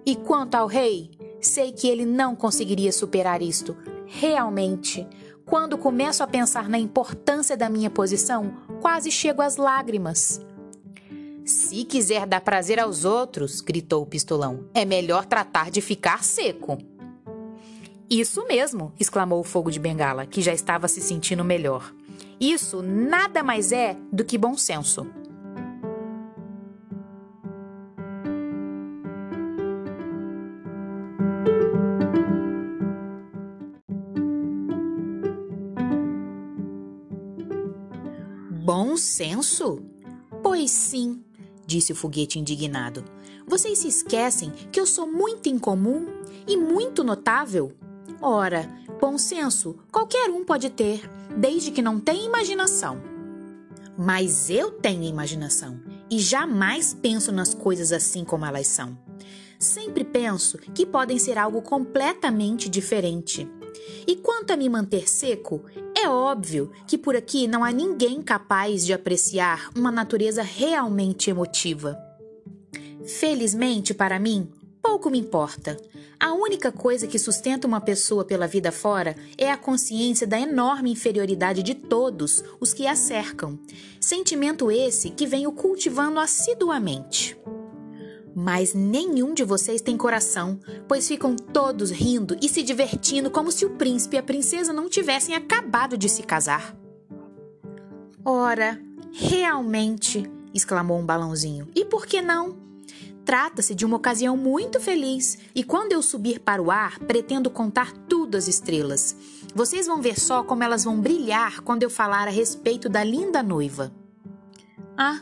E 0.06 0.16
quanto 0.16 0.56
ao 0.56 0.68
rei, 0.68 1.12
sei 1.42 1.72
que 1.72 1.88
ele 1.88 2.06
não 2.06 2.36
conseguiria 2.36 2.92
superar 2.92 3.42
isto. 3.42 3.76
Realmente, 4.08 5.08
quando 5.46 5.78
começo 5.78 6.24
a 6.24 6.28
pensar 6.28 6.70
na 6.70 6.80
importância 6.80 7.58
da 7.58 7.70
minha 7.70 7.90
posição, 7.90 8.56
quase 8.82 9.12
chego 9.12 9.42
às 9.42 9.58
lágrimas. 9.58 10.42
Se 11.44 11.84
quiser 11.84 12.26
dar 12.26 12.42
prazer 12.42 12.80
aos 12.80 13.06
outros, 13.06 13.62
gritou 13.62 14.02
o 14.02 14.08
pistolão, 14.08 14.66
é 14.74 14.84
melhor 14.84 15.26
tratar 15.26 15.70
de 15.70 15.82
ficar 15.82 16.24
seco. 16.24 16.78
Isso 18.10 18.46
mesmo, 18.48 18.94
exclamou 19.00 19.40
o 19.40 19.44
fogo 19.44 19.70
de 19.70 19.80
bengala, 19.80 20.26
que 20.26 20.42
já 20.42 20.54
estava 20.54 20.88
se 20.88 21.02
sentindo 21.02 21.44
melhor. 21.44 21.94
Isso 22.40 22.82
nada 22.82 23.44
mais 23.44 23.72
é 23.72 23.96
do 24.12 24.24
que 24.24 24.38
bom 24.38 24.58
senso. 24.58 25.06
Bom 38.66 38.98
senso? 38.98 39.80
Pois 40.42 40.72
sim, 40.72 41.24
disse 41.68 41.92
o 41.92 41.96
foguete 41.96 42.40
indignado. 42.40 43.06
Vocês 43.46 43.78
se 43.78 43.88
esquecem 43.88 44.50
que 44.72 44.80
eu 44.80 44.88
sou 44.88 45.06
muito 45.06 45.48
incomum 45.48 46.08
e 46.48 46.58
muito 46.58 47.04
notável? 47.04 47.72
Ora, 48.20 48.68
bom 49.00 49.20
senso 49.20 49.78
qualquer 49.92 50.32
um 50.32 50.44
pode 50.44 50.72
ter, 50.72 51.08
desde 51.38 51.70
que 51.70 51.80
não 51.80 52.00
tenha 52.00 52.26
imaginação. 52.26 53.00
Mas 53.96 54.50
eu 54.50 54.72
tenho 54.72 55.04
imaginação 55.04 55.80
e 56.10 56.18
jamais 56.18 56.92
penso 56.92 57.32
nas 57.32 57.54
coisas 57.54 57.92
assim 57.92 58.26
como 58.26 58.48
elas 58.48 58.66
são. 58.66 58.98
Sempre 59.60 60.04
penso 60.04 60.58
que 60.74 60.88
podem 60.88 61.20
ser 61.20 61.38
algo 61.38 61.62
completamente 61.62 62.68
diferente. 62.68 63.48
E 64.08 64.16
quanto 64.16 64.54
a 64.54 64.58
me 64.58 64.68
manter 64.68 65.08
seco, 65.08 65.64
é 66.06 66.10
óbvio 66.10 66.72
que 66.86 67.00
por 67.00 67.16
aqui 67.16 67.48
não 67.48 67.64
há 67.64 67.72
ninguém 67.72 68.22
capaz 68.22 68.86
de 68.86 68.94
apreciar 68.94 69.72
uma 69.76 69.92
natureza 69.92 70.44
realmente 70.44 71.32
emotiva. 71.32 71.98
Felizmente 73.08 73.92
para 73.92 74.20
mim, 74.20 74.48
pouco 74.84 75.10
me 75.10 75.18
importa. 75.18 75.76
A 76.20 76.32
única 76.34 76.72
coisa 76.72 77.08
que 77.08 77.18
sustenta 77.18 77.68
uma 77.68 77.82
pessoa 77.82 78.24
pela 78.24 78.46
vida 78.46 78.72
fora 78.72 79.16
é 79.36 79.50
a 79.52 79.58
consciência 79.58 80.28
da 80.28 80.40
enorme 80.40 80.92
inferioridade 80.92 81.64
de 81.64 81.74
todos 81.74 82.44
os 82.60 82.72
que 82.72 82.86
a 82.86 82.96
cercam. 82.96 83.58
Sentimento 84.00 84.70
esse 84.70 85.10
que 85.10 85.26
venho 85.26 85.52
cultivando 85.52 86.20
assiduamente. 86.20 87.36
Mas 88.36 88.74
nenhum 88.74 89.34
de 89.34 89.46
vocês 89.46 89.82
tem 89.82 89.96
coração, 89.96 90.60
pois 90.90 91.08
ficam 91.08 91.38
todos 91.38 91.90
rindo 91.90 92.36
e 92.42 92.50
se 92.50 92.62
divertindo 92.62 93.32
como 93.32 93.50
se 93.50 93.66
o 93.66 93.78
príncipe 93.78 94.18
e 94.18 94.20
a 94.20 94.24
princesa 94.24 94.74
não 94.74 94.90
tivessem 94.90 95.34
acabado 95.34 95.98
de 95.98 96.10
se 96.10 96.22
casar. 96.22 96.76
Ora, 98.26 98.82
realmente, 99.14 100.30
exclamou 100.54 101.00
um 101.00 101.06
balãozinho. 101.06 101.70
E 101.74 101.86
por 101.86 102.06
que 102.06 102.22
não? 102.22 102.58
Trata-se 103.24 103.74
de 103.74 103.86
uma 103.86 103.96
ocasião 103.96 104.36
muito 104.36 104.80
feliz, 104.82 105.38
e 105.56 105.64
quando 105.64 105.94
eu 105.94 106.02
subir 106.02 106.40
para 106.40 106.62
o 106.62 106.70
ar, 106.70 107.00
pretendo 107.00 107.50
contar 107.50 107.94
tudo 108.10 108.36
às 108.36 108.48
estrelas. 108.50 109.16
Vocês 109.56 109.88
vão 109.88 110.02
ver 110.02 110.20
só 110.20 110.44
como 110.44 110.64
elas 110.64 110.84
vão 110.84 111.00
brilhar 111.00 111.62
quando 111.62 111.84
eu 111.84 111.90
falar 111.90 112.28
a 112.28 112.32
respeito 112.32 112.90
da 112.90 113.04
linda 113.04 113.42
noiva. 113.42 113.92
Ah, 114.98 115.22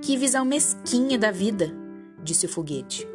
que 0.00 0.16
visão 0.16 0.44
mesquinha 0.44 1.18
da 1.18 1.32
vida! 1.32 1.83
Disse 2.24 2.46
o 2.46 2.48
foguete. 2.48 3.06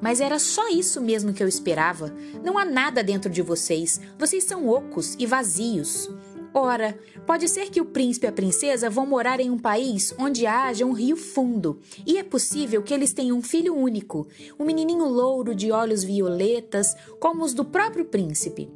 Mas 0.00 0.20
era 0.20 0.38
só 0.38 0.68
isso 0.68 1.00
mesmo 1.00 1.32
que 1.32 1.42
eu 1.42 1.48
esperava. 1.48 2.12
Não 2.42 2.58
há 2.58 2.64
nada 2.64 3.02
dentro 3.02 3.30
de 3.30 3.42
vocês. 3.42 4.00
Vocês 4.18 4.44
são 4.44 4.68
ocos 4.68 5.14
e 5.18 5.26
vazios. 5.26 6.10
Ora, 6.56 6.96
pode 7.26 7.48
ser 7.48 7.68
que 7.68 7.80
o 7.80 7.84
príncipe 7.84 8.26
e 8.26 8.28
a 8.28 8.32
princesa 8.32 8.88
vão 8.88 9.04
morar 9.04 9.40
em 9.40 9.50
um 9.50 9.58
país 9.58 10.14
onde 10.16 10.46
haja 10.46 10.86
um 10.86 10.92
rio 10.92 11.16
fundo, 11.16 11.80
e 12.06 12.16
é 12.16 12.22
possível 12.22 12.80
que 12.80 12.94
eles 12.94 13.12
tenham 13.12 13.36
um 13.36 13.42
filho 13.42 13.74
único, 13.74 14.28
um 14.56 14.64
menininho 14.64 15.04
louro 15.08 15.52
de 15.52 15.72
olhos 15.72 16.04
violetas, 16.04 16.94
como 17.18 17.42
os 17.42 17.52
do 17.52 17.64
próprio 17.64 18.04
príncipe. 18.04 18.70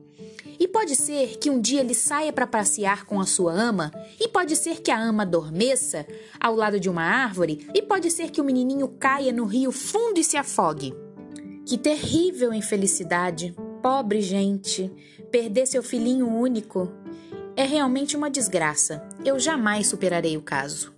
E 0.58 0.66
pode 0.66 0.96
ser 0.96 1.38
que 1.38 1.50
um 1.50 1.60
dia 1.60 1.80
ele 1.80 1.94
saia 1.94 2.32
para 2.32 2.46
passear 2.46 3.06
com 3.06 3.20
a 3.20 3.26
sua 3.26 3.52
ama, 3.52 3.92
e 4.18 4.28
pode 4.28 4.56
ser 4.56 4.80
que 4.80 4.90
a 4.90 5.00
ama 5.00 5.22
adormeça 5.22 6.06
ao 6.40 6.54
lado 6.54 6.80
de 6.80 6.90
uma 6.90 7.02
árvore, 7.02 7.68
e 7.74 7.80
pode 7.80 8.10
ser 8.10 8.30
que 8.30 8.40
o 8.40 8.44
menininho 8.44 8.88
caia 8.88 9.32
no 9.32 9.44
rio 9.44 9.70
fundo 9.70 10.18
e 10.18 10.24
se 10.24 10.36
afogue. 10.36 10.94
Que 11.64 11.78
terrível 11.78 12.52
infelicidade! 12.52 13.54
Pobre 13.82 14.20
gente! 14.20 14.90
Perder 15.30 15.66
seu 15.66 15.82
filhinho 15.82 16.26
único. 16.26 16.90
É 17.54 17.64
realmente 17.64 18.16
uma 18.16 18.30
desgraça. 18.30 19.06
Eu 19.24 19.38
jamais 19.38 19.86
superarei 19.86 20.36
o 20.36 20.42
caso. 20.42 20.94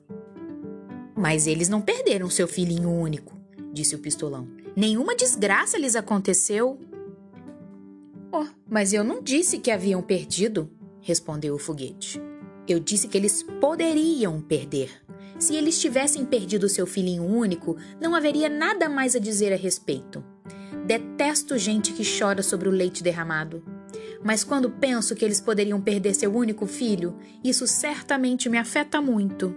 Mas 1.16 1.46
eles 1.46 1.68
não 1.68 1.80
perderam 1.82 2.30
seu 2.30 2.46
filhinho 2.46 2.90
único, 2.90 3.36
disse 3.72 3.94
o 3.94 3.98
pistolão. 3.98 4.48
Nenhuma 4.76 5.16
desgraça 5.16 5.76
lhes 5.76 5.96
aconteceu. 5.96 6.78
Oh, 8.32 8.46
mas 8.68 8.92
eu 8.92 9.02
não 9.02 9.22
disse 9.22 9.58
que 9.58 9.70
haviam 9.70 10.00
perdido, 10.00 10.70
respondeu 11.00 11.54
o 11.54 11.58
foguete. 11.58 12.20
Eu 12.68 12.78
disse 12.78 13.08
que 13.08 13.18
eles 13.18 13.42
poderiam 13.60 14.40
perder. 14.40 14.90
Se 15.38 15.56
eles 15.56 15.80
tivessem 15.80 16.24
perdido 16.24 16.68
seu 16.68 16.86
filhinho 16.86 17.24
único, 17.24 17.76
não 18.00 18.14
haveria 18.14 18.48
nada 18.48 18.88
mais 18.88 19.16
a 19.16 19.18
dizer 19.18 19.52
a 19.52 19.56
respeito. 19.56 20.22
Detesto 20.86 21.58
gente 21.58 21.92
que 21.92 22.04
chora 22.04 22.42
sobre 22.42 22.68
o 22.68 22.72
leite 22.72 23.02
derramado. 23.02 23.62
Mas 24.22 24.44
quando 24.44 24.70
penso 24.70 25.14
que 25.14 25.24
eles 25.24 25.40
poderiam 25.40 25.80
perder 25.80 26.14
seu 26.14 26.32
único 26.34 26.66
filho, 26.66 27.16
isso 27.42 27.66
certamente 27.66 28.48
me 28.48 28.58
afeta 28.58 29.00
muito. 29.00 29.54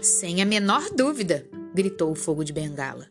Sem 0.00 0.40
a 0.40 0.44
menor 0.44 0.88
dúvida, 0.90 1.46
gritou 1.74 2.10
o 2.10 2.16
fogo 2.16 2.42
de 2.42 2.52
bengala. 2.52 3.06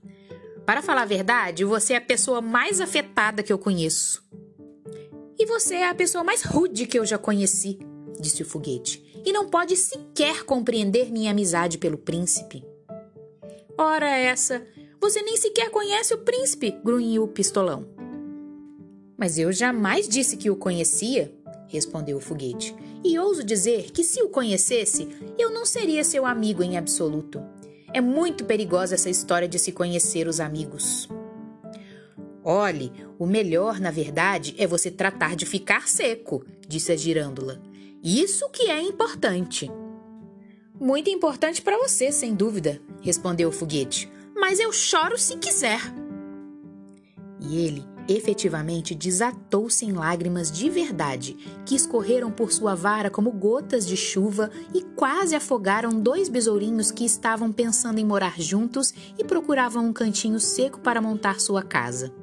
Para 0.66 0.82
falar 0.82 1.04
a 1.04 1.06
verdade, 1.06 1.64
você 1.64 1.94
é 1.94 1.98
a 1.98 2.02
pessoa 2.02 2.42
mais 2.42 2.82
afetada 2.82 3.44
que 3.44 3.54
eu 3.54 3.60
conheço. 3.60 4.24
E 5.38 5.46
você 5.46 5.76
é 5.76 5.90
a 5.90 5.96
pessoa 5.96 6.24
mais 6.24 6.44
rude 6.44 6.88
que 6.88 6.98
eu 6.98 7.06
já 7.06 7.18
conheci, 7.18 7.78
disse 8.20 8.42
o 8.42 8.46
foguete, 8.46 9.22
e 9.24 9.32
não 9.32 9.48
pode 9.48 9.76
sequer 9.76 10.44
compreender 10.44 11.12
minha 11.12 11.32
amizade 11.32 11.78
pelo 11.78 11.98
príncipe. 11.98 12.64
Ora 13.78 14.10
essa, 14.10 14.66
você 15.00 15.22
nem 15.22 15.38
sequer 15.38 15.70
conhece 15.70 16.14
o 16.14 16.20
príncipe, 16.20 16.72
grunhiu 16.84 17.24
o 17.24 17.28
pistolão. 17.28 17.88
Mas 19.18 19.38
eu 19.38 19.52
jamais 19.52 20.08
disse 20.08 20.36
que 20.36 20.50
o 20.50 20.56
conhecia, 20.56 21.32
respondeu 21.68 22.18
o 22.18 22.22
foguete. 22.22 22.76
E 23.04 23.20
ouso 23.20 23.44
dizer 23.44 23.92
que 23.92 24.04
se 24.04 24.22
o 24.24 24.30
conhecesse, 24.30 25.08
eu 25.38 25.52
não 25.52 25.66
seria 25.66 26.04
seu 26.04 26.26
amigo 26.26 26.64
em 26.64 26.76
absoluto. 26.76 27.44
É 27.96 28.02
muito 28.02 28.44
perigosa 28.44 28.96
essa 28.96 29.10
história 29.10 29.48
de 29.48 29.58
se 29.58 29.72
conhecer 29.72 30.28
os 30.28 30.42
amigos. 30.42 31.08
Olhe, 32.44 32.92
o 33.18 33.26
melhor, 33.26 33.80
na 33.80 33.90
verdade, 33.90 34.54
é 34.58 34.68
você 34.68 34.92
tratar 34.92 35.34
de 35.34 35.46
ficar 35.46 35.88
seco, 35.88 36.46
disse 36.68 36.92
a 36.92 36.98
girândola. 36.98 37.62
Isso 38.04 38.50
que 38.50 38.64
é 38.64 38.82
importante. 38.82 39.72
Muito 40.78 41.10
importante 41.10 41.62
para 41.62 41.78
você, 41.78 42.12
sem 42.12 42.36
dúvida, 42.36 42.82
respondeu 43.00 43.48
o 43.48 43.54
foguete. 43.54 44.12
Mas 44.36 44.60
eu 44.60 44.74
choro 44.74 45.18
se 45.18 45.38
quiser. 45.38 45.80
E 47.40 47.66
ele 47.66 47.95
efetivamente 48.08 48.94
desatou-se 48.94 49.86
em 49.86 49.92
lágrimas 49.92 50.52
de 50.52 50.70
verdade, 50.70 51.34
que 51.66 51.76
escorreram 51.76 52.32
por 52.32 52.52
sua 52.52 52.76
vara 52.76 53.10
como 53.10 53.32
gotas 53.32 53.86
de 53.86 53.98
chuva 53.98 54.52
e 54.74 54.82
quase 54.82 55.36
afogaram 55.36 56.00
dois 56.00 56.30
besourinhos 56.30 56.92
que 56.92 57.06
estavam 57.06 57.52
pensando 57.52 58.00
em 58.00 58.06
morar 58.06 58.40
juntos 58.40 58.94
e 59.18 59.24
procuravam 59.24 59.86
um 59.86 59.94
cantinho 59.94 60.40
seco 60.40 60.80
para 60.80 61.02
montar 61.02 61.40
sua 61.40 61.64
casa. 61.64 62.14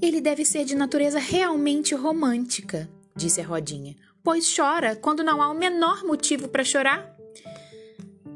Ele 0.00 0.20
deve 0.20 0.44
ser 0.44 0.64
de 0.64 0.74
natureza 0.74 1.18
realmente 1.18 1.94
romântica, 1.94 2.90
disse 3.14 3.40
a 3.40 3.46
Rodinha, 3.46 3.96
pois 4.22 4.52
chora 4.54 4.96
quando 4.96 5.22
não 5.22 5.40
há 5.40 5.48
o 5.48 5.54
menor 5.54 6.04
motivo 6.04 6.48
para 6.48 6.64
chorar. 6.64 7.16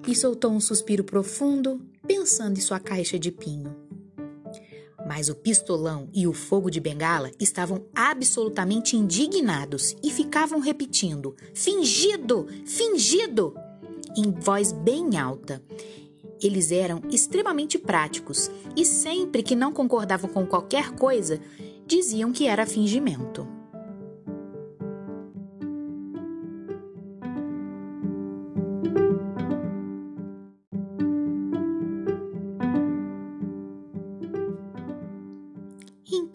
E 0.06 0.14
soltou 0.14 0.52
um 0.52 0.60
suspiro 0.60 1.02
profundo, 1.02 1.80
pensando 2.06 2.56
em 2.56 2.60
sua 2.60 2.78
caixa 2.78 3.18
de 3.18 3.32
pinho. 3.32 3.85
Mas 5.06 5.28
o 5.28 5.34
pistolão 5.34 6.08
e 6.12 6.26
o 6.26 6.32
fogo 6.32 6.70
de 6.70 6.80
bengala 6.80 7.30
estavam 7.38 7.86
absolutamente 7.94 8.96
indignados 8.96 9.94
e 10.02 10.10
ficavam 10.10 10.58
repetindo: 10.58 11.36
fingido! 11.54 12.46
Fingido! 12.66 13.54
em 14.16 14.30
voz 14.30 14.72
bem 14.72 15.18
alta. 15.18 15.62
Eles 16.42 16.72
eram 16.72 17.02
extremamente 17.10 17.78
práticos 17.78 18.50
e 18.74 18.84
sempre 18.84 19.42
que 19.42 19.54
não 19.54 19.72
concordavam 19.72 20.30
com 20.30 20.46
qualquer 20.46 20.90
coisa, 20.92 21.40
diziam 21.86 22.32
que 22.32 22.46
era 22.46 22.66
fingimento. 22.66 23.55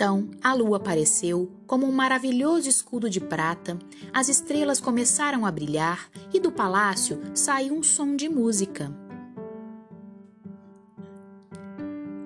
Então 0.01 0.31
a 0.41 0.51
lua 0.55 0.77
apareceu 0.77 1.51
como 1.67 1.85
um 1.85 1.91
maravilhoso 1.91 2.67
escudo 2.67 3.07
de 3.07 3.21
prata, 3.21 3.77
as 4.11 4.29
estrelas 4.29 4.79
começaram 4.79 5.45
a 5.45 5.51
brilhar 5.51 6.09
e 6.33 6.39
do 6.39 6.51
palácio 6.51 7.21
saiu 7.35 7.75
um 7.75 7.83
som 7.83 8.15
de 8.15 8.27
música. 8.27 8.91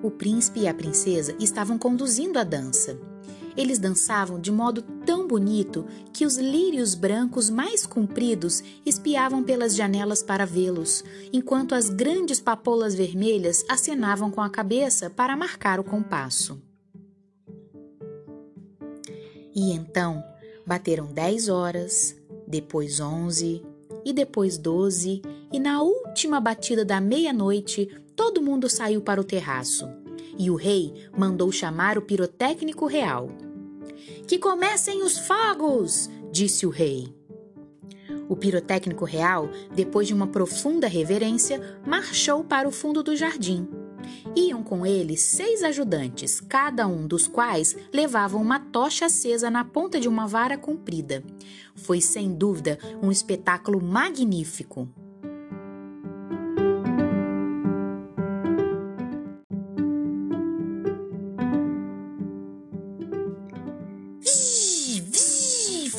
O 0.02 0.10
príncipe 0.10 0.62
e 0.62 0.70
a 0.70 0.74
princesa 0.74 1.36
estavam 1.38 1.78
conduzindo 1.78 2.40
a 2.40 2.46
dança. 2.46 2.98
Eles 3.58 3.78
dançavam 3.78 4.40
de 4.40 4.54
modo 4.54 4.82
tão 5.06 5.28
bonito 5.28 5.86
que 6.14 6.26
os 6.26 6.38
lírios 6.38 6.96
brancos 6.96 7.50
mais 7.50 7.86
compridos 7.86 8.64
espiavam 8.86 9.44
pelas 9.44 9.76
janelas 9.76 10.24
para 10.24 10.46
vê-los, 10.46 11.04
enquanto 11.34 11.76
as 11.76 11.90
grandes 11.90 12.40
papoulas 12.40 12.96
vermelhas 12.96 13.66
acenavam 13.68 14.32
com 14.32 14.40
a 14.40 14.50
cabeça 14.50 15.10
para 15.10 15.36
marcar 15.36 15.78
o 15.78 15.84
compasso. 15.84 16.58
E 19.56 19.72
então 19.72 20.22
bateram 20.66 21.06
dez 21.06 21.48
horas, 21.48 22.16
depois 22.46 23.00
onze, 23.00 23.64
e 24.04 24.12
depois 24.12 24.58
doze, 24.58 25.22
e 25.52 25.60
na 25.60 25.82
última 25.82 26.42
batida 26.42 26.84
da 26.84 27.00
meia-noite 27.00 27.90
todo 28.16 28.42
mundo 28.42 28.70
saiu 28.70 29.02
para 29.02 29.22
o 29.22 29.24
terraço. 29.24 29.88
E 30.38 30.52
o 30.52 30.56
rei 30.56 30.94
mandou 31.18 31.52
chamar 31.52 31.98
o 31.98 32.02
pirotécnico 32.02 32.86
real. 32.86 33.30
Que 34.28 34.38
comecem 34.38 35.02
os 35.02 35.18
fogos! 35.18 36.10
disse 36.32 36.66
o 36.66 36.70
rei. 36.70 37.16
O 38.28 38.36
pirotécnico 38.36 39.06
real, 39.06 39.50
depois 39.74 40.08
de 40.08 40.14
uma 40.14 40.28
profunda 40.28 40.88
reverência, 40.88 41.80
marchou 41.86 42.44
para 42.44 42.68
o 42.68 42.72
fundo 42.72 43.02
do 43.02 43.16
jardim 43.16 43.85
Iam 44.36 44.64
com 44.64 44.86
ele 44.86 45.18
seis 45.18 45.64
ajudantes, 45.64 46.40
cada 46.40 46.88
um 46.88 47.08
dos 47.08 47.28
quais 47.28 47.76
levava 47.94 48.38
uma 48.38 48.60
tocha 48.60 49.06
acesa 49.06 49.50
na 49.50 49.64
ponta 49.64 50.00
de 50.00 50.08
uma 50.08 50.28
vara 50.28 50.58
comprida. 50.58 51.24
Foi 51.76 52.02
sem 52.02 52.34
dúvida 52.34 52.78
um 53.02 53.12
espetáculo 53.12 53.82
magnífico. 53.82 54.90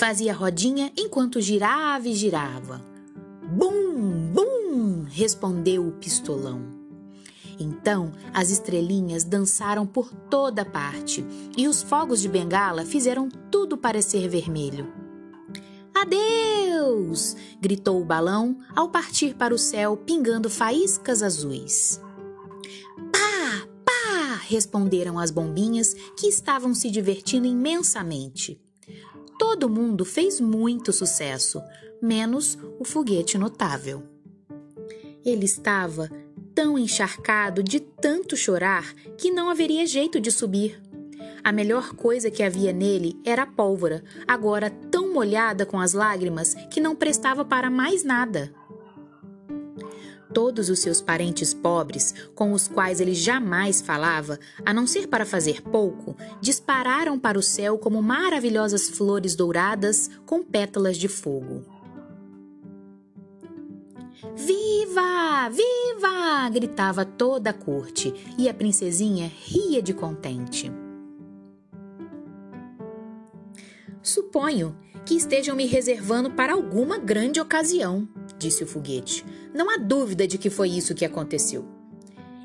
fazia 0.06 0.32
rodinha 0.32 0.92
enquanto 0.96 1.40
girava 1.40 2.06
e 2.06 2.14
girava. 2.14 2.80
Bum, 3.50 4.30
bum! 4.32 5.04
respondeu 5.08 5.88
o 5.88 5.92
pistolão. 5.92 6.75
Então 7.58 8.12
as 8.32 8.50
estrelinhas 8.50 9.24
dançaram 9.24 9.86
por 9.86 10.12
toda 10.12 10.64
parte 10.64 11.24
e 11.56 11.66
os 11.66 11.82
fogos 11.82 12.20
de 12.20 12.28
bengala 12.28 12.84
fizeram 12.84 13.28
tudo 13.50 13.76
parecer 13.76 14.28
vermelho. 14.28 14.92
Adeus! 15.94 17.34
gritou 17.58 18.00
o 18.00 18.04
balão 18.04 18.58
ao 18.74 18.90
partir 18.90 19.34
para 19.34 19.54
o 19.54 19.58
céu, 19.58 19.96
pingando 19.96 20.50
faíscas 20.50 21.22
azuis. 21.22 22.00
Pá! 23.10 23.66
Pá! 23.84 24.34
responderam 24.46 25.18
as 25.18 25.30
bombinhas 25.30 25.94
que 26.18 26.26
estavam 26.26 26.74
se 26.74 26.90
divertindo 26.90 27.46
imensamente. 27.46 28.60
Todo 29.38 29.70
mundo 29.70 30.04
fez 30.04 30.38
muito 30.38 30.92
sucesso, 30.92 31.62
menos 32.02 32.58
o 32.78 32.84
foguete 32.84 33.38
notável. 33.38 34.02
Ele 35.24 35.46
estava 35.46 36.10
tão 36.56 36.78
encharcado 36.78 37.62
de 37.62 37.78
tanto 37.78 38.34
chorar 38.34 38.94
que 39.18 39.30
não 39.30 39.50
haveria 39.50 39.86
jeito 39.86 40.18
de 40.18 40.32
subir. 40.32 40.80
A 41.44 41.52
melhor 41.52 41.90
coisa 41.90 42.30
que 42.30 42.42
havia 42.42 42.72
nele 42.72 43.20
era 43.26 43.42
a 43.42 43.46
pólvora, 43.46 44.02
agora 44.26 44.70
tão 44.70 45.12
molhada 45.12 45.66
com 45.66 45.78
as 45.78 45.92
lágrimas 45.92 46.54
que 46.70 46.80
não 46.80 46.96
prestava 46.96 47.44
para 47.44 47.68
mais 47.68 48.02
nada. 48.02 48.50
Todos 50.32 50.70
os 50.70 50.78
seus 50.78 51.02
parentes 51.02 51.52
pobres, 51.52 52.14
com 52.34 52.52
os 52.52 52.66
quais 52.66 53.00
ele 53.00 53.14
jamais 53.14 53.82
falava, 53.82 54.38
a 54.64 54.72
não 54.72 54.86
ser 54.86 55.08
para 55.08 55.26
fazer 55.26 55.60
pouco, 55.60 56.16
dispararam 56.40 57.18
para 57.18 57.38
o 57.38 57.42
céu 57.42 57.76
como 57.76 58.02
maravilhosas 58.02 58.88
flores 58.88 59.36
douradas 59.36 60.10
com 60.24 60.42
pétalas 60.42 60.96
de 60.96 61.06
fogo. 61.06 61.75
Viva! 64.34 65.50
Viva! 65.50 66.48
gritava 66.50 67.04
toda 67.04 67.50
a 67.50 67.52
corte 67.52 68.14
e 68.38 68.48
a 68.48 68.54
princesinha 68.54 69.30
ria 69.44 69.82
de 69.82 69.92
contente. 69.92 70.72
Suponho 74.02 74.76
que 75.04 75.14
estejam 75.14 75.54
me 75.54 75.66
reservando 75.66 76.30
para 76.30 76.54
alguma 76.54 76.98
grande 76.98 77.40
ocasião, 77.40 78.08
disse 78.38 78.64
o 78.64 78.66
foguete. 78.66 79.24
Não 79.54 79.70
há 79.70 79.76
dúvida 79.76 80.26
de 80.26 80.38
que 80.38 80.48
foi 80.48 80.70
isso 80.70 80.94
que 80.94 81.04
aconteceu. 81.04 81.64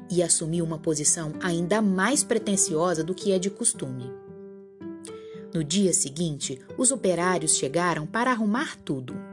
E 0.09 0.21
assumiu 0.21 0.65
uma 0.65 0.77
posição 0.77 1.33
ainda 1.41 1.81
mais 1.81 2.23
pretensiosa 2.23 3.03
do 3.03 3.15
que 3.15 3.31
é 3.31 3.39
de 3.39 3.49
costume. 3.49 4.11
No 5.53 5.63
dia 5.63 5.93
seguinte, 5.93 6.59
os 6.77 6.91
operários 6.91 7.55
chegaram 7.55 8.05
para 8.05 8.31
arrumar 8.31 8.77
tudo. 8.83 9.30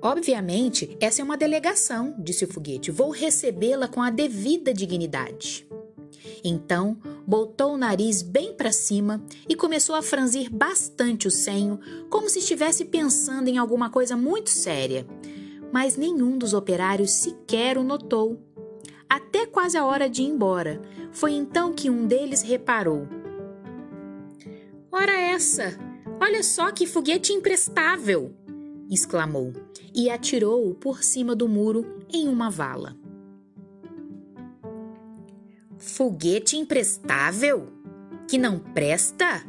Obviamente, 0.00 0.96
essa 1.00 1.20
é 1.20 1.24
uma 1.24 1.36
delegação, 1.36 2.14
disse 2.18 2.44
o 2.44 2.52
foguete. 2.52 2.90
Vou 2.90 3.10
recebê-la 3.10 3.88
com 3.88 4.00
a 4.00 4.10
devida 4.10 4.72
dignidade. 4.72 5.66
Então, 6.44 6.96
botou 7.26 7.74
o 7.74 7.76
nariz 7.76 8.22
bem 8.22 8.52
para 8.52 8.70
cima 8.70 9.22
e 9.48 9.56
começou 9.56 9.94
a 9.94 10.02
franzir 10.02 10.50
bastante 10.50 11.26
o 11.26 11.30
senho, 11.30 11.80
como 12.08 12.28
se 12.28 12.38
estivesse 12.38 12.84
pensando 12.84 13.48
em 13.48 13.58
alguma 13.58 13.90
coisa 13.90 14.16
muito 14.16 14.50
séria. 14.50 15.06
Mas 15.72 15.96
nenhum 15.96 16.38
dos 16.38 16.54
operários 16.54 17.10
sequer 17.10 17.76
o 17.76 17.82
notou. 17.82 18.40
Até 19.08 19.46
quase 19.46 19.76
a 19.76 19.84
hora 19.84 20.08
de 20.08 20.22
ir 20.22 20.26
embora. 20.26 20.80
Foi 21.10 21.32
então 21.32 21.72
que 21.72 21.90
um 21.90 22.06
deles 22.06 22.42
reparou. 22.42 23.08
Ora 24.92 25.12
essa! 25.12 25.76
Olha 26.20 26.42
só 26.42 26.70
que 26.70 26.86
foguete 26.86 27.32
imprestável! 27.32 28.34
Exclamou 28.90 29.52
e 29.94 30.10
atirou-o 30.10 30.74
por 30.74 31.02
cima 31.02 31.34
do 31.34 31.48
muro 31.48 32.02
em 32.12 32.28
uma 32.28 32.50
vala. 32.50 32.96
Foguete 35.78 36.56
imprestável? 36.56 37.68
Que 38.26 38.36
não 38.36 38.58
presta? 38.58 39.44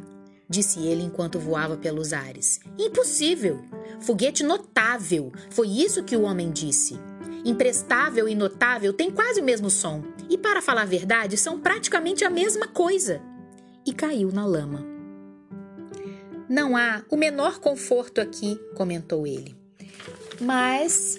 Disse 0.48 0.84
ele 0.86 1.02
enquanto 1.02 1.38
voava 1.38 1.76
pelos 1.76 2.12
ares. 2.12 2.60
Impossível! 2.78 3.60
Foguete 4.00 4.42
notável! 4.42 5.32
Foi 5.50 5.68
isso 5.68 6.02
que 6.02 6.16
o 6.16 6.22
homem 6.22 6.50
disse. 6.50 6.98
Imprestável 7.44 8.28
e 8.28 8.34
notável 8.34 8.92
têm 8.92 9.10
quase 9.10 9.40
o 9.40 9.44
mesmo 9.44 9.70
som, 9.70 10.02
e 10.28 10.36
para 10.36 10.60
falar 10.60 10.82
a 10.82 10.86
verdade, 10.86 11.36
são 11.36 11.58
praticamente 11.58 12.24
a 12.24 12.30
mesma 12.30 12.68
coisa. 12.68 13.22
E 13.86 13.92
caiu 13.92 14.30
na 14.30 14.44
lama. 14.44 14.89
Não 16.50 16.76
há 16.76 17.02
o 17.08 17.16
menor 17.16 17.60
conforto 17.60 18.20
aqui, 18.20 18.60
comentou 18.74 19.26
ele. 19.26 19.56
Mas, 20.40 21.18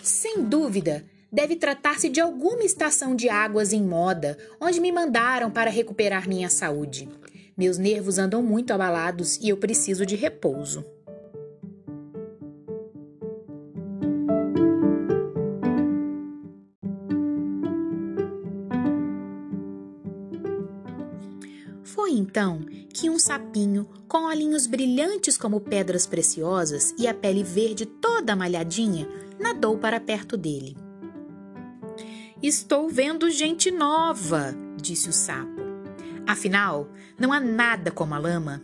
sem 0.00 0.44
dúvida, 0.44 1.04
Deve 1.30 1.56
tratar-se 1.56 2.08
de 2.08 2.20
alguma 2.20 2.64
estação 2.64 3.14
de 3.14 3.28
águas 3.28 3.74
em 3.74 3.82
moda, 3.82 4.38
onde 4.58 4.80
me 4.80 4.90
mandaram 4.90 5.50
para 5.50 5.70
recuperar 5.70 6.26
minha 6.26 6.48
saúde. 6.48 7.06
Meus 7.54 7.76
nervos 7.76 8.18
andam 8.18 8.42
muito 8.42 8.72
abalados 8.72 9.36
e 9.36 9.50
eu 9.50 9.58
preciso 9.58 10.06
de 10.06 10.16
repouso. 10.16 10.86
Sapinho, 23.28 23.86
com 24.08 24.24
olhinhos 24.24 24.66
brilhantes 24.66 25.36
como 25.36 25.60
pedras 25.60 26.06
preciosas 26.06 26.94
e 26.98 27.06
a 27.06 27.12
pele 27.12 27.44
verde 27.44 27.84
toda 27.84 28.34
malhadinha, 28.34 29.06
nadou 29.38 29.76
para 29.76 30.00
perto 30.00 30.34
dele. 30.34 30.74
Estou 32.42 32.88
vendo 32.88 33.30
gente 33.30 33.70
nova, 33.70 34.54
disse 34.80 35.10
o 35.10 35.12
sapo. 35.12 35.60
Afinal, 36.26 36.88
não 37.18 37.30
há 37.30 37.38
nada 37.38 37.90
como 37.90 38.14
a 38.14 38.18
lama. 38.18 38.62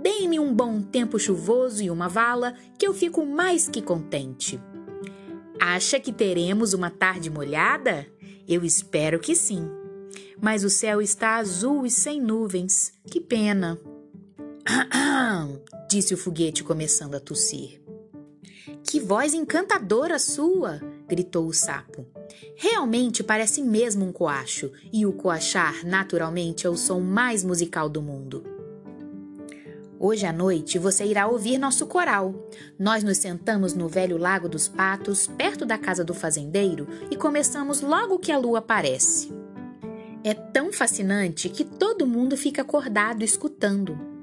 Deem-me 0.00 0.38
um 0.38 0.54
bom 0.54 0.80
tempo 0.80 1.18
chuvoso 1.18 1.82
e 1.82 1.90
uma 1.90 2.08
vala, 2.08 2.54
que 2.78 2.86
eu 2.86 2.94
fico 2.94 3.26
mais 3.26 3.68
que 3.68 3.82
contente. 3.82 4.60
Acha 5.60 5.98
que 5.98 6.12
teremos 6.12 6.72
uma 6.72 6.88
tarde 6.88 7.28
molhada? 7.28 8.06
Eu 8.46 8.64
espero 8.64 9.18
que 9.18 9.34
sim. 9.34 9.68
Mas 10.40 10.62
o 10.62 10.70
céu 10.70 11.02
está 11.02 11.34
azul 11.34 11.84
e 11.84 11.90
sem 11.90 12.20
nuvens. 12.20 12.92
Que 13.10 13.20
pena. 13.20 13.80
disse 15.88 16.14
o 16.14 16.16
foguete 16.16 16.64
começando 16.64 17.14
a 17.14 17.20
tossir. 17.20 17.80
Que 18.82 19.00
voz 19.00 19.34
encantadora 19.34 20.18
sua! 20.18 20.80
gritou 21.06 21.46
o 21.46 21.52
sapo. 21.52 22.06
Realmente 22.56 23.22
parece 23.22 23.62
mesmo 23.62 24.04
um 24.04 24.12
coacho, 24.12 24.72
e 24.92 25.04
o 25.04 25.12
coachar, 25.12 25.84
naturalmente, 25.86 26.66
é 26.66 26.70
o 26.70 26.76
som 26.76 27.00
mais 27.00 27.44
musical 27.44 27.88
do 27.88 28.00
mundo. 28.00 28.44
Hoje 29.98 30.26
à 30.26 30.32
noite 30.32 30.78
você 30.78 31.04
irá 31.04 31.26
ouvir 31.26 31.56
nosso 31.56 31.86
coral. 31.86 32.34
Nós 32.78 33.02
nos 33.02 33.18
sentamos 33.18 33.74
no 33.74 33.88
velho 33.88 34.18
Lago 34.18 34.48
dos 34.48 34.68
Patos, 34.68 35.26
perto 35.26 35.64
da 35.64 35.78
casa 35.78 36.04
do 36.04 36.14
fazendeiro, 36.14 36.86
e 37.10 37.16
começamos 37.16 37.80
logo 37.80 38.18
que 38.18 38.32
a 38.32 38.38
lua 38.38 38.58
aparece. 38.58 39.32
É 40.22 40.34
tão 40.34 40.72
fascinante 40.72 41.48
que 41.48 41.64
todo 41.64 42.06
mundo 42.06 42.36
fica 42.36 42.62
acordado 42.62 43.22
escutando. 43.22 44.13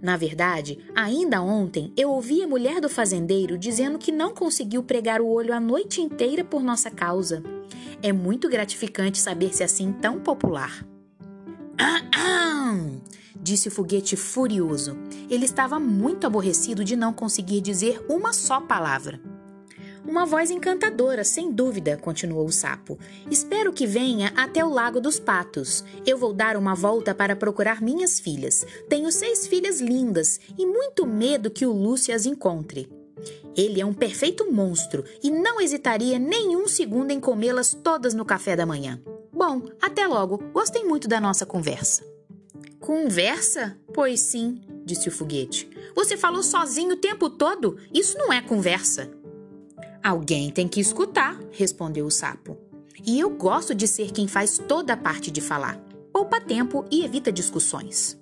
Na 0.00 0.16
verdade, 0.16 0.78
ainda 0.94 1.42
ontem 1.42 1.92
eu 1.96 2.10
ouvi 2.10 2.42
a 2.42 2.48
mulher 2.48 2.80
do 2.80 2.88
fazendeiro 2.88 3.56
dizendo 3.56 3.98
que 3.98 4.12
não 4.12 4.34
conseguiu 4.34 4.82
pregar 4.82 5.20
o 5.20 5.28
olho 5.28 5.54
a 5.54 5.60
noite 5.60 6.00
inteira 6.00 6.44
por 6.44 6.62
nossa 6.62 6.90
causa. 6.90 7.42
É 8.02 8.12
muito 8.12 8.48
gratificante 8.48 9.18
saber-se 9.18 9.62
assim 9.62 9.92
tão 9.92 10.20
popular. 10.20 10.84
disse 13.44 13.68
o 13.68 13.70
foguete 13.70 14.16
furioso. 14.16 14.96
Ele 15.28 15.44
estava 15.44 15.78
muito 15.78 16.26
aborrecido 16.26 16.82
de 16.82 16.96
não 16.96 17.12
conseguir 17.12 17.60
dizer 17.60 18.04
uma 18.08 18.32
só 18.32 18.60
palavra. 18.60 19.33
Uma 20.06 20.26
voz 20.26 20.50
encantadora, 20.50 21.24
sem 21.24 21.50
dúvida, 21.50 21.96
continuou 21.96 22.44
o 22.46 22.52
sapo. 22.52 22.98
Espero 23.30 23.72
que 23.72 23.86
venha 23.86 24.32
até 24.36 24.62
o 24.62 24.68
Lago 24.68 25.00
dos 25.00 25.18
Patos. 25.18 25.82
Eu 26.04 26.18
vou 26.18 26.34
dar 26.34 26.58
uma 26.58 26.74
volta 26.74 27.14
para 27.14 27.34
procurar 27.34 27.80
minhas 27.80 28.20
filhas. 28.20 28.66
Tenho 28.86 29.10
seis 29.10 29.46
filhas 29.46 29.80
lindas 29.80 30.38
e 30.58 30.66
muito 30.66 31.06
medo 31.06 31.50
que 31.50 31.64
o 31.64 31.72
Lúcio 31.72 32.14
as 32.14 32.26
encontre. 32.26 32.86
Ele 33.56 33.80
é 33.80 33.86
um 33.86 33.94
perfeito 33.94 34.52
monstro 34.52 35.04
e 35.22 35.30
não 35.30 35.58
hesitaria 35.58 36.18
nem 36.18 36.54
um 36.54 36.68
segundo 36.68 37.10
em 37.10 37.18
comê-las 37.18 37.72
todas 37.72 38.12
no 38.12 38.26
café 38.26 38.54
da 38.54 38.66
manhã. 38.66 39.00
Bom, 39.32 39.62
até 39.80 40.06
logo. 40.06 40.36
Gostei 40.52 40.84
muito 40.84 41.08
da 41.08 41.18
nossa 41.18 41.46
conversa. 41.46 42.04
Conversa? 42.78 43.78
Pois 43.94 44.20
sim, 44.20 44.60
disse 44.84 45.08
o 45.08 45.12
foguete. 45.12 45.70
Você 45.94 46.14
falou 46.14 46.42
sozinho 46.42 46.92
o 46.92 46.98
tempo 46.98 47.30
todo? 47.30 47.78
Isso 47.92 48.18
não 48.18 48.30
é 48.30 48.42
conversa. 48.42 49.10
Alguém 50.04 50.50
tem 50.50 50.68
que 50.68 50.80
escutar, 50.80 51.40
respondeu 51.50 52.04
o 52.04 52.10
sapo. 52.10 52.58
E 53.06 53.18
eu 53.18 53.30
gosto 53.30 53.74
de 53.74 53.88
ser 53.88 54.12
quem 54.12 54.28
faz 54.28 54.58
toda 54.58 54.92
a 54.92 54.96
parte 54.98 55.30
de 55.30 55.40
falar. 55.40 55.78
Poupa 56.12 56.42
tempo 56.42 56.84
e 56.90 57.02
evita 57.02 57.32
discussões. 57.32 58.20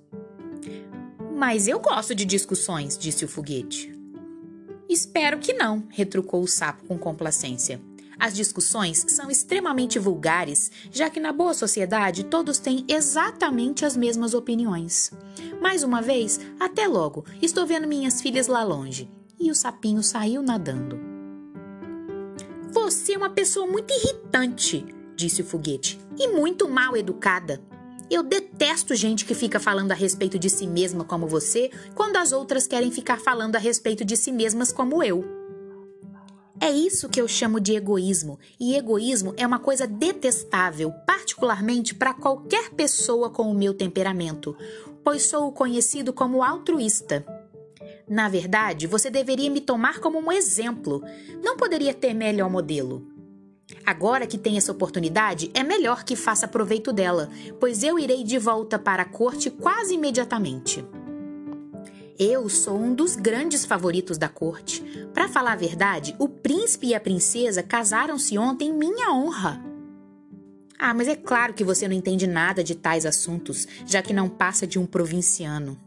Mas 1.35 1.67
eu 1.67 1.81
gosto 1.81 2.15
de 2.15 2.25
discussões, 2.25 2.97
disse 2.97 3.25
o 3.25 3.29
foguete. 3.29 3.93
Espero 4.89 5.41
que 5.41 5.53
não, 5.55 5.83
retrucou 5.89 6.45
o 6.45 6.47
sapo 6.47 6.85
com 6.85 6.97
complacência. 6.97 7.83
As 8.17 8.33
discussões 8.33 9.05
são 9.09 9.29
extremamente 9.29 9.99
vulgares, 9.99 10.71
já 10.93 11.11
que 11.11 11.19
na 11.19 11.33
boa 11.33 11.53
sociedade 11.53 12.23
todos 12.23 12.61
têm 12.61 12.85
exatamente 12.87 13.85
as 13.85 13.97
mesmas 13.97 14.35
opiniões. 14.35 15.11
Mais 15.61 15.83
uma 15.83 16.01
vez, 16.01 16.39
até 16.61 16.87
logo, 16.87 17.25
estou 17.43 17.67
vendo 17.67 17.89
minhas 17.89 18.21
filhas 18.21 18.47
lá 18.47 18.63
longe. 18.63 19.11
E 19.37 19.51
o 19.51 19.55
sapinho 19.57 20.05
saiu 20.05 20.45
nadando. 20.45 21.12
Você 22.73 23.13
é 23.13 23.19
uma 23.19 23.29
pessoa 23.29 23.67
muito 23.67 23.93
irritante, 23.93 24.83
disse 25.15 25.43
o 25.43 25.45
foguete, 25.45 26.01
e 26.19 26.29
muito 26.29 26.67
mal 26.67 26.97
educada. 26.97 27.61
Eu 28.11 28.23
detesto 28.23 28.95
gente 28.95 29.27
que 29.27 29.35
fica 29.35 29.61
falando 29.61 29.93
a 29.93 29.95
respeito 29.95 30.39
de 30.39 30.49
si 30.49 30.67
mesma 30.67 31.05
como 31.05 31.27
você, 31.27 31.71
quando 31.95 32.17
as 32.17 32.33
outras 32.33 32.67
querem 32.67 32.91
ficar 32.91 33.21
falando 33.21 33.57
a 33.57 33.59
respeito 33.59 34.07
de 34.07 34.17
si 34.17 34.33
mesmas 34.33 34.73
como 34.73 35.03
eu. 35.03 35.23
É 36.59 36.71
isso 36.71 37.11
que 37.11 37.21
eu 37.21 37.29
chamo 37.29 37.61
de 37.61 37.75
egoísmo, 37.75 38.39
e 38.59 38.75
egoísmo 38.75 39.35
é 39.37 39.47
uma 39.47 39.59
coisa 39.59 39.87
detestável, 39.87 40.93
particularmente 41.07 41.95
para 41.95 42.15
qualquer 42.15 42.71
pessoa 42.71 43.29
com 43.29 43.51
o 43.51 43.55
meu 43.55 43.75
temperamento, 43.75 44.57
pois 45.05 45.25
sou 45.25 45.53
conhecido 45.53 46.11
como 46.11 46.43
altruísta. 46.43 47.42
Na 48.13 48.29
verdade, 48.29 48.87
você 48.87 49.09
deveria 49.09 49.49
me 49.49 49.59
tomar 49.59 49.99
como 49.99 50.19
um 50.19 50.31
exemplo. 50.31 51.03
Não 51.43 51.57
poderia 51.57 51.95
ter 51.95 52.13
melhor 52.13 52.51
modelo. 52.51 53.11
Agora 53.87 54.27
que 54.27 54.37
tem 54.37 54.59
essa 54.59 54.71
oportunidade, 54.71 55.51
é 55.55 55.63
melhor 55.63 56.05
que 56.05 56.15
faça 56.15 56.47
proveito 56.47 56.93
dela, 56.93 57.31
pois 57.59 57.83
eu 57.83 57.99
irei 57.99 58.23
de 58.23 58.39
volta 58.39 58.79
para 58.79 59.01
a 59.01 59.07
corte 59.07 59.49
quase 59.49 59.95
imediatamente. 59.95 60.85
Eu 62.19 62.51
sou 62.51 62.79
um 62.79 62.95
dos 62.95 63.17
grandes 63.17 63.65
favoritos 63.65 64.19
da 64.19 64.29
corte. 64.29 64.83
Para 65.15 65.27
falar 65.27 65.53
a 65.53 65.57
verdade, 65.57 66.15
o 66.19 66.29
príncipe 66.29 66.89
e 66.89 66.95
a 66.95 67.01
princesa 67.01 67.63
casaram-se 67.63 68.37
ontem 68.37 68.69
em 68.69 68.75
minha 68.75 69.11
honra. 69.11 69.59
Ah, 70.79 70.93
mas 70.93 71.09
é 71.09 71.17
claro 71.17 71.55
que 71.55 71.65
você 71.65 71.89
não 71.89 71.97
entende 71.97 72.27
nada 72.27 72.63
de 72.63 72.75
tais 72.75 73.07
assuntos, 73.07 73.67
já 73.87 74.03
que 74.03 74.13
não 74.13 74.29
passa 74.29 74.67
de 74.67 74.79
um 74.79 74.85
provinciano. 74.85 75.81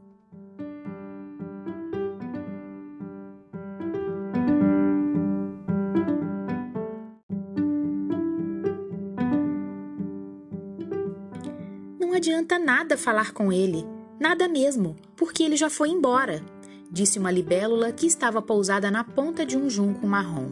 Adianta 12.45 12.60
nada 12.60 12.95
falar 12.95 13.31
com 13.31 13.51
ele, 13.51 13.84
nada 14.19 14.47
mesmo, 14.47 14.95
porque 15.15 15.41
ele 15.41 15.58
já 15.58 15.67
foi 15.67 15.89
embora, 15.89 16.43
disse 16.91 17.17
uma 17.17 17.31
libélula 17.31 17.91
que 17.91 18.05
estava 18.05 18.39
pousada 18.39 18.91
na 18.91 19.03
ponta 19.03 19.43
de 19.43 19.58
um 19.58 19.67
junco 19.67 20.05
marrom. 20.05 20.51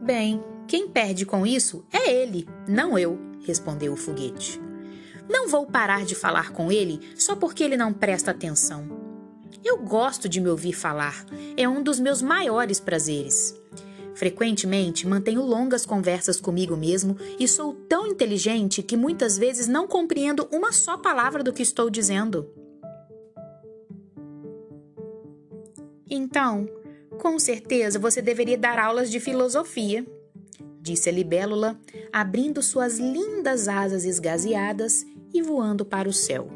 Bem, 0.00 0.42
quem 0.66 0.88
perde 0.88 1.26
com 1.26 1.46
isso 1.46 1.84
é 1.92 2.10
ele, 2.10 2.48
não 2.66 2.98
eu, 2.98 3.18
respondeu 3.44 3.92
o 3.92 3.96
foguete. 3.96 4.58
Não 5.28 5.48
vou 5.48 5.66
parar 5.66 6.06
de 6.06 6.14
falar 6.14 6.50
com 6.50 6.72
ele 6.72 6.98
só 7.14 7.36
porque 7.36 7.62
ele 7.62 7.76
não 7.76 7.92
presta 7.92 8.30
atenção. 8.30 8.88
Eu 9.62 9.76
gosto 9.76 10.30
de 10.30 10.40
me 10.40 10.48
ouvir 10.48 10.72
falar, 10.72 11.26
é 11.58 11.68
um 11.68 11.82
dos 11.82 12.00
meus 12.00 12.22
maiores 12.22 12.80
prazeres. 12.80 13.54
Frequentemente 14.18 15.06
mantenho 15.06 15.42
longas 15.42 15.86
conversas 15.86 16.40
comigo 16.40 16.76
mesmo 16.76 17.16
e 17.38 17.46
sou 17.46 17.72
tão 17.72 18.04
inteligente 18.04 18.82
que 18.82 18.96
muitas 18.96 19.38
vezes 19.38 19.68
não 19.68 19.86
compreendo 19.86 20.48
uma 20.50 20.72
só 20.72 20.98
palavra 20.98 21.40
do 21.40 21.52
que 21.52 21.62
estou 21.62 21.88
dizendo. 21.88 22.52
Então, 26.10 26.68
com 27.20 27.38
certeza 27.38 27.96
você 27.96 28.20
deveria 28.20 28.58
dar 28.58 28.76
aulas 28.76 29.08
de 29.08 29.20
filosofia, 29.20 30.04
disse 30.80 31.08
a 31.08 31.12
libélula, 31.12 31.78
abrindo 32.12 32.60
suas 32.60 32.98
lindas 32.98 33.68
asas 33.68 34.04
esgazeadas 34.04 35.06
e 35.32 35.40
voando 35.40 35.84
para 35.84 36.08
o 36.08 36.12
céu. 36.12 36.48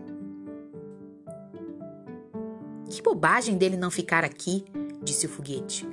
Que 2.90 3.01
bobagem 3.01 3.57
dele 3.57 3.77
não 3.77 3.88
ficar 3.88 4.25
aqui, 4.25 4.64
disse 5.01 5.27
o 5.27 5.29
foguete. 5.29 5.87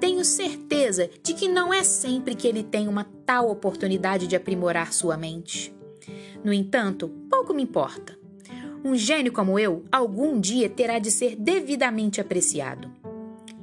Tenho 0.00 0.24
certeza 0.24 1.10
de 1.22 1.34
que 1.34 1.48
não 1.48 1.74
é 1.74 1.82
sempre 1.82 2.34
que 2.34 2.46
ele 2.46 2.62
tem 2.62 2.86
uma 2.86 3.04
tal 3.26 3.50
oportunidade 3.50 4.26
de 4.26 4.36
aprimorar 4.36 4.92
sua 4.92 5.16
mente. 5.16 5.74
No 6.44 6.52
entanto, 6.52 7.08
pouco 7.28 7.52
me 7.52 7.62
importa. 7.62 8.16
Um 8.84 8.94
gênio 8.94 9.32
como 9.32 9.58
eu 9.58 9.84
algum 9.90 10.40
dia 10.40 10.68
terá 10.68 11.00
de 11.00 11.10
ser 11.10 11.34
devidamente 11.34 12.20
apreciado. 12.20 12.90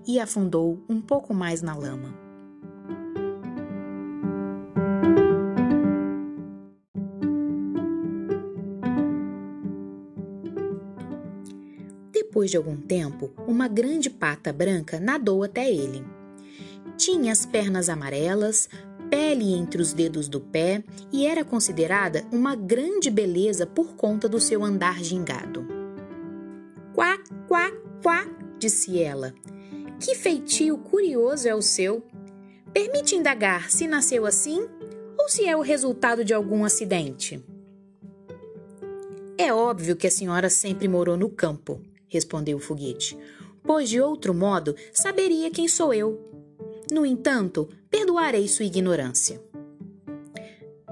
E 0.05 0.19
afundou 0.19 0.83
um 0.89 0.99
pouco 0.99 1.33
mais 1.33 1.61
na 1.61 1.73
lama. 1.73 2.13
Depois 12.11 12.51
de 12.51 12.57
algum 12.57 12.75
tempo, 12.75 13.31
uma 13.47 13.69
grande 13.69 14.09
pata 14.09 14.51
branca 14.51 14.99
nadou 14.99 15.41
até 15.41 15.71
ele. 15.71 16.14
Tinha 16.97 17.31
as 17.31 17.45
pernas 17.45 17.89
amarelas, 17.89 18.69
pele 19.10 19.53
entre 19.53 19.81
os 19.81 19.93
dedos 19.93 20.27
do 20.27 20.39
pé 20.39 20.84
e 21.12 21.25
era 21.25 21.43
considerada 21.43 22.25
uma 22.31 22.55
grande 22.55 23.10
beleza 23.10 23.65
por 23.65 23.95
conta 23.95 24.27
do 24.27 24.39
seu 24.39 24.63
andar 24.63 25.03
gingado. 25.03 25.65
Quá, 26.93 27.17
quá, 27.47 27.71
quá, 28.01 28.25
disse 28.58 29.01
ela. 29.01 29.34
Que 29.99 30.15
feitio 30.15 30.77
curioso 30.77 31.47
é 31.47 31.55
o 31.55 31.62
seu. 31.62 32.03
Permite 32.73 33.15
indagar 33.15 33.69
se 33.69 33.88
nasceu 33.88 34.25
assim 34.25 34.67
ou 35.17 35.29
se 35.29 35.45
é 35.45 35.55
o 35.55 35.62
resultado 35.62 36.23
de 36.23 36.34
algum 36.34 36.63
acidente. 36.63 37.43
É 39.38 39.53
óbvio 39.53 39.95
que 39.95 40.08
a 40.08 40.12
senhora 40.12 40.49
sempre 40.49 40.88
morou 40.88 41.17
no 41.17 41.29
campo, 41.29 41.81
respondeu 42.08 42.58
o 42.58 42.62
foguete, 42.62 43.17
pois 43.63 43.89
de 43.89 43.99
outro 43.99 44.34
modo 44.34 44.75
saberia 44.93 45.51
quem 45.51 45.67
sou 45.67 45.93
eu. 45.93 46.34
No 46.91 47.05
entanto, 47.05 47.67
perdoarei 47.89 48.47
sua 48.47 48.65
ignorância. 48.65 49.41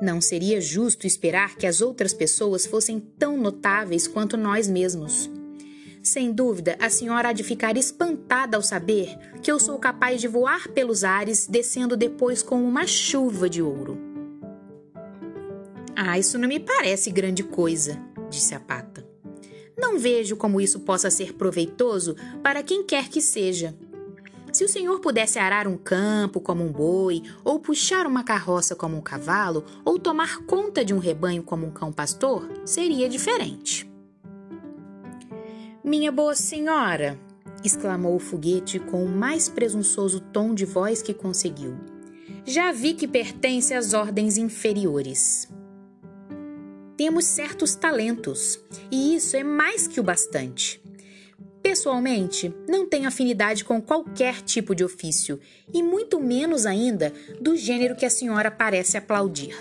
Não 0.02 0.20
seria 0.20 0.60
justo 0.60 1.08
esperar 1.08 1.56
que 1.56 1.66
as 1.66 1.80
outras 1.80 2.14
pessoas 2.14 2.66
fossem 2.66 3.00
tão 3.00 3.38
notáveis 3.38 4.08
quanto 4.08 4.36
nós 4.36 4.68
mesmos. 4.68 5.30
Sem 6.02 6.34
dúvida, 6.34 6.76
a 6.82 6.90
senhora 6.90 7.30
há 7.30 7.34
de 7.34 7.44
ficar 7.44 7.78
espantada 7.78 8.58
ao 8.58 8.64
saber 8.64 9.18
que 9.42 9.50
eu 9.50 9.58
sou 9.58 9.80
capaz 9.80 10.20
de 10.20 10.28
voar 10.28 10.68
pelos 10.68 11.06
ares, 11.06 11.48
descendo 11.48 11.96
depois 11.96 12.44
com 12.44 12.62
uma 12.62 12.86
chuva 12.86 13.50
de 13.50 13.62
ouro. 13.62 13.98
Ah, 15.96 16.20
isso 16.20 16.38
não 16.38 16.50
me 16.50 16.60
parece 16.60 17.10
grande 17.10 17.44
coisa, 17.44 17.98
disse 18.30 18.54
a 18.54 18.60
pata. 18.60 19.08
Não 19.78 19.98
vejo 19.98 20.36
como 20.36 20.60
isso 20.60 20.82
possa 20.82 21.10
ser 21.10 21.34
proveitoso 21.34 22.16
para 22.42 22.62
quem 22.62 22.84
quer 22.84 23.08
que 23.08 23.22
seja. 23.22 23.74
Se 24.54 24.64
o 24.64 24.70
senhor 24.70 25.00
pudesse 25.00 25.40
arar 25.40 25.68
um 25.68 25.76
campo 25.76 26.40
como 26.40 26.64
um 26.64 26.72
boi, 26.72 27.24
ou 27.44 27.60
puxar 27.60 28.06
uma 28.06 28.24
carroça 28.24 28.76
como 28.76 28.96
um 28.96 29.02
cavalo, 29.02 29.66
ou 29.84 29.98
tomar 29.98 30.46
conta 30.46 30.86
de 30.86 30.94
um 30.94 31.00
rebanho 31.00 31.42
como 31.42 31.66
um 31.66 31.72
cão 31.72 31.92
pastor, 31.92 32.48
seria 32.64 33.10
diferente. 33.10 33.92
Minha 35.84 36.12
boa 36.12 36.36
senhora, 36.36 37.20
exclamou 37.64 38.16
o 38.16 38.20
foguete 38.20 38.78
com 38.78 39.04
o 39.04 39.10
mais 39.10 39.50
presunçoso 39.50 40.20
tom 40.20 40.54
de 40.54 40.66
voz 40.66 41.02
que 41.02 41.16
conseguiu. 41.16 41.76
Já 42.46 42.72
vi 42.72 42.94
que 42.94 43.08
pertence 43.08 43.74
às 43.74 43.94
ordens 43.94 44.38
inferiores. 44.38 45.50
Temos 46.96 47.26
certos 47.26 47.74
talentos, 47.74 48.60
e 48.92 49.16
isso 49.16 49.36
é 49.36 49.44
mais 49.44 49.88
que 49.88 50.00
o 50.00 50.04
bastante. 50.04 50.83
Pessoalmente, 51.74 52.54
não 52.70 52.88
tenho 52.88 53.08
afinidade 53.08 53.66
com 53.66 53.82
qualquer 53.82 54.44
tipo 54.44 54.76
de 54.76 54.84
ofício, 54.84 55.40
e 55.74 55.82
muito 55.82 56.20
menos 56.20 56.68
ainda 56.68 57.12
do 57.42 57.58
gênero 57.58 57.96
que 57.96 58.06
a 58.06 58.12
senhora 58.12 58.52
parece 58.52 58.96
aplaudir. 58.96 59.58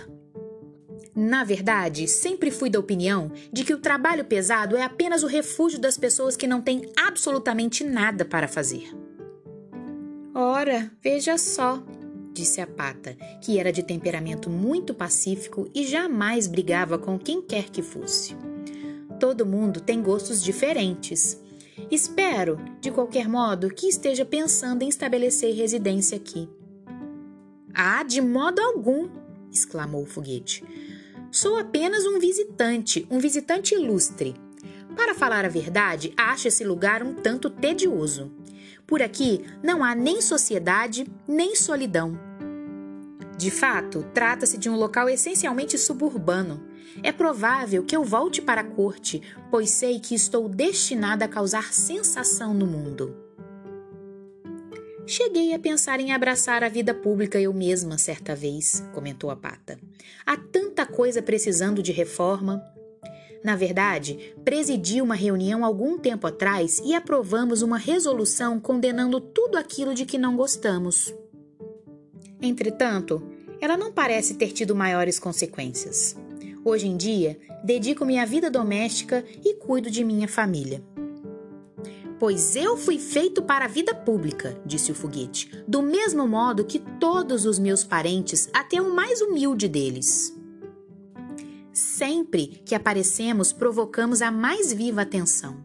Na 1.17 1.43
verdade, 1.43 2.07
sempre 2.07 2.51
fui 2.51 2.69
da 2.69 2.79
opinião 2.79 3.33
de 3.51 3.65
que 3.65 3.73
o 3.73 3.79
trabalho 3.79 4.27
pesado 4.27 4.77
é 4.77 4.83
apenas 4.83 5.23
o 5.23 5.27
refúgio 5.27 5.81
das 5.81 5.97
pessoas 5.97 6.37
que 6.37 6.47
não 6.47 6.61
têm 6.61 6.83
absolutamente 6.95 7.83
nada 7.83 8.27
para 8.27 8.47
fazer. 8.47 8.95
Ora, 10.35 10.93
veja 11.03 11.39
só, 11.39 11.83
disse 12.35 12.61
a 12.61 12.67
pata, 12.67 13.17
que 13.41 13.59
era 13.59 13.73
de 13.73 13.83
temperamento 13.83 14.51
muito 14.51 14.93
pacífico 14.93 15.67
e 15.75 15.87
jamais 15.87 16.47
brigava 16.47 16.99
com 16.99 17.19
quem 17.19 17.41
quer 17.41 17.71
que 17.71 17.81
fosse. 17.81 18.37
Todo 19.19 19.47
mundo 19.47 19.81
tem 19.81 20.03
gostos 20.03 20.43
diferentes 20.43 21.41
Espero, 21.91 22.59
de 22.81 22.91
qualquer 22.91 23.29
modo, 23.29 23.69
que 23.69 23.87
esteja 23.87 24.25
pensando 24.25 24.83
em 24.83 24.89
estabelecer 24.89 25.55
residência 25.55 26.17
aqui. 26.17 26.49
Ah, 27.75 28.03
de 28.03 28.21
modo 28.21 28.61
algum! 28.61 29.09
exclamou 29.51 30.03
o 30.03 30.07
foguete. 30.07 30.65
Sou 31.31 31.57
apenas 31.57 32.05
um 32.05 32.19
visitante, 32.19 33.07
um 33.11 33.19
visitante 33.19 33.75
ilustre. 33.75 34.35
Para 34.97 35.15
falar 35.15 35.45
a 35.45 35.49
verdade, 35.49 36.13
acho 36.17 36.49
esse 36.49 36.65
lugar 36.65 37.03
um 37.03 37.15
tanto 37.15 37.49
tedioso. 37.49 38.31
Por 38.87 39.01
aqui 39.01 39.43
não 39.63 39.83
há 39.83 39.95
nem 39.95 40.21
sociedade, 40.21 41.07
nem 41.27 41.57
solidão. 41.57 42.32
De 43.37 43.51
fato, 43.51 44.05
trata-se 44.15 44.59
de 44.59 44.69
um 44.69 44.77
local 44.77 45.09
essencialmente 45.09 45.79
suburbano, 45.79 46.73
é 47.03 47.13
provável 47.13 47.85
que 47.85 47.97
eu 47.97 48.05
volte 48.05 48.43
para 48.43 48.61
a 48.61 48.65
corte, 48.65 49.23
pois 49.51 49.71
sei 49.71 49.99
que 50.01 50.15
estou 50.15 50.49
destinada 50.49 51.25
a 51.25 51.29
causar 51.29 51.73
sensação 51.73 52.53
no 52.53 52.67
mundo. 52.67 53.17
Cheguei 55.07 55.53
a 55.53 55.59
pensar 55.59 56.01
em 56.01 56.13
abraçar 56.13 56.63
a 56.63 56.69
vida 56.69 56.95
pública 56.95 57.41
eu 57.41 57.53
mesma 57.53 57.99
certa 57.99 58.37
vez, 58.37 58.87
comentou 58.93 59.31
a 59.31 59.37
pata. 59.37 59.79
Há 60.25 60.37
tanta 60.37 60.87
coisa 60.87 61.21
precisando 61.21 61.83
de 61.83 61.93
reforma. 61.93 62.63
Na 63.43 63.57
verdade, 63.57 64.35
presidi 64.45 65.03
uma 65.03 65.17
reunião 65.17 65.65
algum 65.65 65.99
tempo 65.99 66.27
atrás 66.27 66.81
e 66.85 66.95
aprovamos 66.95 67.63
uma 67.63 67.79
resolução 67.79 68.61
condenando 68.61 69.21
tudo 69.21 69.59
aquilo 69.59 69.93
de 69.95 70.07
que 70.07 70.17
não 70.17 70.37
gostamos. 70.37 71.13
Entretanto, 72.43 73.23
ela 73.61 73.77
não 73.77 73.93
parece 73.93 74.35
ter 74.35 74.49
tido 74.49 74.75
maiores 74.75 75.21
consequências. 75.21 76.17
Hoje 76.65 76.89
em 76.89 76.97
dia, 76.97 77.39
dedico-me 77.63 78.19
à 78.19 78.25
vida 78.25 78.51
doméstica 78.51 79.25
e 79.45 79.55
cuido 79.55 79.89
de 79.89 80.03
minha 80.03 80.27
família. 80.27 80.83
Pois 82.19 82.57
eu 82.57 82.77
fui 82.77 82.99
feito 82.99 83.43
para 83.43 83.65
a 83.65 83.69
vida 83.69 83.95
pública, 83.95 84.61
disse 84.67 84.91
o 84.91 84.95
foguete, 84.95 85.51
do 85.67 85.83
mesmo 85.83 86.27
modo 86.27 86.65
que 86.65 86.79
todos 86.79 87.47
os 87.47 87.59
meus 87.59 87.85
parentes, 87.85 88.49
até 88.53 88.81
o 88.81 88.95
mais 88.95 89.21
humilde 89.21 89.69
deles. 89.69 90.37
Sempre 91.73 92.61
que 92.65 92.75
aparecemos, 92.75 93.53
provocamos 93.53 94.21
a 94.21 94.31
mais 94.31 94.73
viva 94.73 95.03
atenção. 95.03 95.65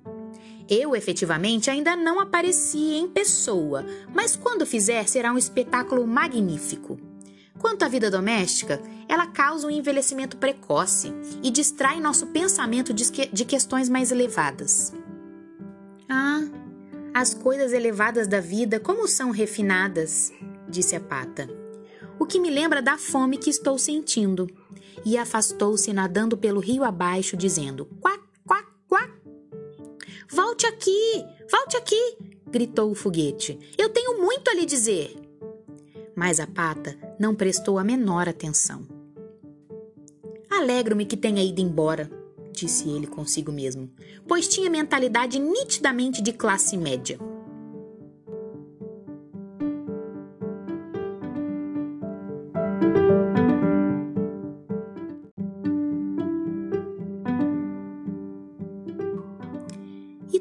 Eu, 0.69 0.95
efetivamente, 0.95 1.69
ainda 1.69 1.95
não 1.95 2.19
apareci 2.19 2.95
em 2.95 3.07
pessoa, 3.07 3.85
mas 4.13 4.35
quando 4.35 4.65
fizer, 4.65 5.07
será 5.07 5.31
um 5.31 5.37
espetáculo 5.37 6.05
magnífico. 6.05 6.99
Quanto 7.57 7.83
à 7.83 7.87
vida 7.87 8.11
doméstica, 8.11 8.81
ela 9.07 9.27
causa 9.27 9.65
um 9.65 9.71
envelhecimento 9.71 10.37
precoce 10.37 11.13
e 11.41 11.49
distrai 11.49 11.99
nosso 11.99 12.27
pensamento 12.27 12.93
de 12.93 13.45
questões 13.45 13.89
mais 13.89 14.11
elevadas. 14.11 14.93
Ah, 16.09 16.41
as 17.13 17.33
coisas 17.33 17.73
elevadas 17.73 18.27
da 18.27 18.39
vida, 18.39 18.79
como 18.79 19.07
são 19.07 19.31
refinadas, 19.31 20.31
disse 20.69 20.95
a 20.95 20.99
pata. 20.99 21.49
O 22.19 22.25
que 22.25 22.39
me 22.39 22.49
lembra 22.49 22.81
da 22.81 22.97
fome 22.97 23.37
que 23.37 23.49
estou 23.49 23.77
sentindo. 23.77 24.47
E 25.05 25.17
afastou-se 25.17 25.93
nadando 25.93 26.35
pelo 26.35 26.59
rio 26.59 26.83
abaixo, 26.83 27.37
dizendo: 27.37 27.85
quá. 28.01 28.26
Volte 30.31 30.65
aqui, 30.65 31.25
volte 31.49 31.77
aqui, 31.77 32.17
gritou 32.47 32.91
o 32.91 32.95
foguete. 32.95 33.59
Eu 33.77 33.89
tenho 33.89 34.21
muito 34.21 34.49
a 34.49 34.53
lhe 34.53 34.65
dizer 34.65 35.27
mas 36.17 36.39
a 36.39 36.47
pata 36.47 36.97
não 37.19 37.35
prestou 37.35 37.77
a 37.77 37.83
menor 37.83 38.27
atenção. 38.27 38.81
Alegro-me 40.49 41.05
que 41.05 41.15
tenha 41.15 41.43
ido 41.43 41.61
embora, 41.61 42.09
disse 42.51 42.89
ele 42.89 43.05
consigo 43.05 43.51
mesmo, 43.51 43.87
pois 44.27 44.47
tinha 44.47 44.67
mentalidade 44.67 45.37
nitidamente 45.37 46.19
de 46.19 46.33
classe 46.33 46.75
média. 46.75 47.19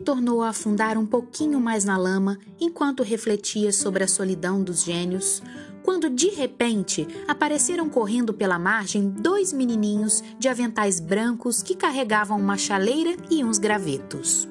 Tornou 0.07 0.41
a 0.41 0.51
afundar 0.51 0.97
um 0.97 1.05
pouquinho 1.05 1.61
mais 1.61 1.85
na 1.85 1.97
lama 1.97 2.39
enquanto 2.61 3.03
refletia 3.03 3.73
sobre 3.73 4.05
a 4.05 4.09
solidão 4.09 4.63
dos 4.63 4.85
gênios, 4.85 5.43
quando 5.83 6.09
de 6.09 6.29
repente 6.29 7.09
apareceram 7.27 7.91
correndo 7.91 8.33
pela 8.33 8.57
margem 8.57 9.11
dois 9.11 9.53
menininhos 9.53 10.23
de 10.39 10.47
aventais 10.47 11.01
brancos 11.01 11.61
que 11.61 11.75
carregavam 11.75 12.39
uma 12.39 12.57
chaleira 12.57 13.17
e 13.29 13.43
uns 13.43 13.59
gravetos. 13.59 14.49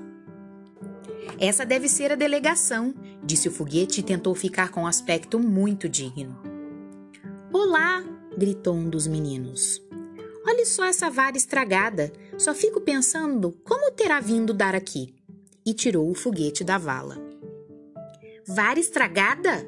Essa 1.40 1.66
deve 1.66 1.88
ser 1.88 2.12
a 2.12 2.16
delegação, 2.16 2.94
disse 3.24 3.48
o 3.48 3.52
foguete 3.52 4.02
e 4.02 4.04
tentou 4.04 4.36
ficar 4.36 4.72
com 4.72 4.82
um 4.82 4.88
aspecto 4.88 5.40
muito 5.40 5.88
digno. 5.88 6.38
Olá! 7.54 8.04
gritou 8.38 8.76
um 8.76 8.90
dos 8.90 9.08
meninos. 9.08 9.82
Olhe 10.46 10.66
só 10.66 10.84
essa 10.84 11.10
vara 11.10 11.38
estragada. 11.38 12.12
Só 12.38 12.54
fico 12.54 12.82
pensando 12.82 13.54
como 13.64 13.92
terá 13.94 14.20
vindo 14.20 14.54
dar 14.54 14.76
aqui 14.76 15.16
e 15.66 15.74
tirou 15.74 16.10
o 16.10 16.16
foguete 16.16 16.64
da 16.64 16.78
vala. 16.78 17.18
Vara 18.48 18.80
estragada? 18.80 19.68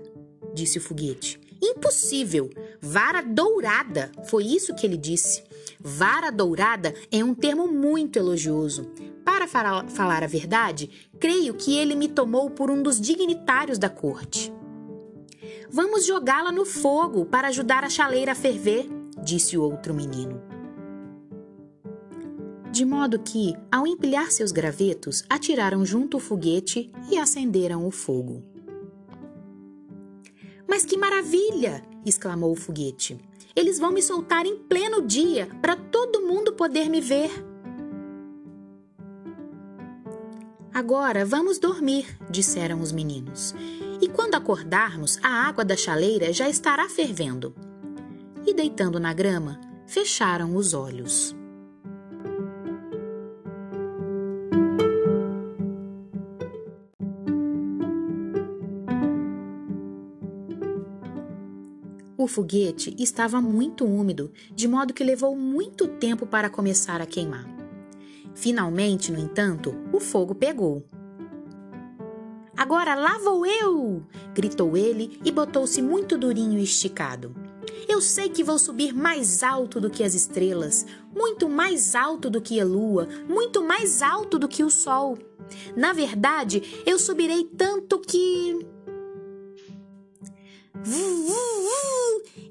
disse 0.54 0.78
o 0.78 0.82
foguete. 0.82 1.40
Impossível! 1.62 2.50
Vara 2.80 3.22
dourada! 3.22 4.12
Foi 4.26 4.44
isso 4.44 4.76
que 4.76 4.86
ele 4.86 4.98
disse. 4.98 5.44
Vara 5.80 6.30
dourada 6.30 6.94
é 7.12 7.24
um 7.24 7.34
termo 7.34 7.68
muito 7.68 8.18
elogioso. 8.18 8.92
Para 9.26 9.48
falar 9.48 10.24
a 10.24 10.28
verdade, 10.28 11.10
creio 11.20 11.54
que 11.54 11.76
ele 11.76 11.96
me 11.96 12.08
tomou 12.08 12.50
por 12.50 12.70
um 12.70 12.82
dos 12.82 13.02
dignitários 13.02 13.78
da 13.78 13.90
corte. 13.90 14.54
Vamos 15.70 16.06
jogá-la 16.06 16.52
no 16.52 16.66
fogo 16.66 17.26
para 17.26 17.50
ajudar 17.50 17.84
a 17.84 17.90
chaleira 17.90 18.32
a 18.32 18.36
ferver, 18.36 18.88
disse 19.24 19.58
o 19.58 19.64
outro 19.64 19.94
menino 19.94 20.47
de 22.72 22.86
modo 22.86 23.20
que, 23.20 23.56
ao 23.72 23.88
empilhar 23.88 24.32
seus 24.32 24.52
gravetos, 24.52 25.24
atiraram 25.30 25.86
junto 25.86 26.18
o 26.18 26.20
foguete 26.20 26.92
e 27.10 27.18
acenderam 27.18 27.86
o 27.88 27.92
fogo. 27.92 28.44
Mas 30.68 30.86
que 30.86 30.98
maravilha! 30.98 31.84
exclamou 32.06 32.52
o 32.52 32.56
foguete. 32.56 33.18
Eles 33.56 33.80
vão 33.80 33.92
me 33.92 34.02
soltar 34.02 34.46
em 34.46 34.58
pleno 34.58 35.02
dia 35.02 35.50
para 35.62 35.76
todo 35.76 36.22
mundo 36.22 36.54
poder 36.54 36.90
me 36.90 37.02
ver. 37.02 37.32
Agora 40.74 41.26
vamos 41.26 41.58
dormir, 41.58 42.06
disseram 42.30 42.82
os 42.82 42.92
meninos. 42.92 43.56
E 44.00 44.08
quando 44.08 44.36
acordarmos, 44.36 45.18
a 45.24 45.48
água 45.48 45.66
da 45.66 45.76
chaleira 45.76 46.32
já 46.32 46.48
estará 46.48 46.88
fervendo. 46.88 47.56
E 48.46 48.54
deitando 48.54 49.00
na 49.00 49.12
grama, 49.12 49.60
fecharam 49.88 50.56
os 50.56 50.74
olhos. 50.74 51.37
O 62.28 62.30
foguete 62.30 62.94
estava 63.00 63.40
muito 63.40 63.86
úmido, 63.86 64.34
de 64.54 64.68
modo 64.68 64.94
que 64.94 65.02
levou 65.02 65.34
muito 65.34 65.88
tempo 65.88 66.28
para 66.28 66.50
começar 66.50 67.00
a 67.00 67.06
queimar. 67.06 67.48
Finalmente, 68.36 69.14
no 69.14 69.18
entanto, 69.18 69.74
o 69.94 70.00
fogo 70.02 70.36
pegou. 70.36 70.84
Agora 72.58 72.96
lá 72.96 73.18
vou 73.18 73.46
eu! 73.46 74.04
gritou 74.34 74.76
ele 74.76 75.18
e 75.24 75.32
botou-se 75.32 75.82
muito 75.82 76.18
durinho 76.18 76.60
e 76.60 76.64
esticado. 76.64 77.34
Eu 77.88 78.02
sei 78.02 78.28
que 78.28 78.44
vou 78.44 78.60
subir 78.60 78.94
mais 78.94 79.42
alto 79.42 79.80
do 79.80 79.90
que 79.90 80.04
as 80.04 80.14
estrelas, 80.14 80.86
muito 81.16 81.48
mais 81.48 81.96
alto 81.96 82.30
do 82.30 82.42
que 82.42 82.60
a 82.60 82.66
lua, 82.66 83.08
muito 83.30 83.64
mais 83.64 84.02
alto 84.02 84.38
do 84.38 84.50
que 84.50 84.66
o 84.66 84.70
sol. 84.70 85.18
Na 85.78 85.94
verdade, 85.94 86.84
eu 86.86 87.00
subirei 87.00 87.46
tanto 87.46 87.98
que. 88.00 88.68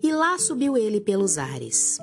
E 0.03 0.13
lá 0.13 0.39
subiu 0.39 0.77
ele 0.77 1.01
pelos 1.01 1.39
ares. 1.39 1.99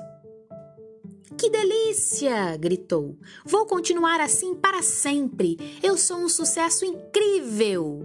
Que 1.36 1.50
delícia! 1.50 2.56
gritou. 2.56 3.16
Vou 3.44 3.66
continuar 3.66 4.20
assim 4.20 4.54
para 4.54 4.82
sempre. 4.82 5.58
Eu 5.82 5.96
sou 5.96 6.18
um 6.18 6.28
sucesso 6.28 6.84
incrível! 6.84 8.04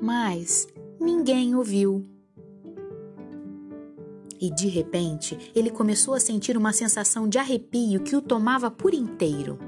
Mas 0.00 0.66
ninguém 0.98 1.54
ouviu. 1.54 2.06
E 4.40 4.50
de 4.54 4.68
repente 4.68 5.52
ele 5.54 5.70
começou 5.70 6.14
a 6.14 6.20
sentir 6.20 6.56
uma 6.56 6.72
sensação 6.72 7.28
de 7.28 7.38
arrepio 7.38 8.00
que 8.00 8.16
o 8.16 8.22
tomava 8.22 8.70
por 8.70 8.94
inteiro. 8.94 9.58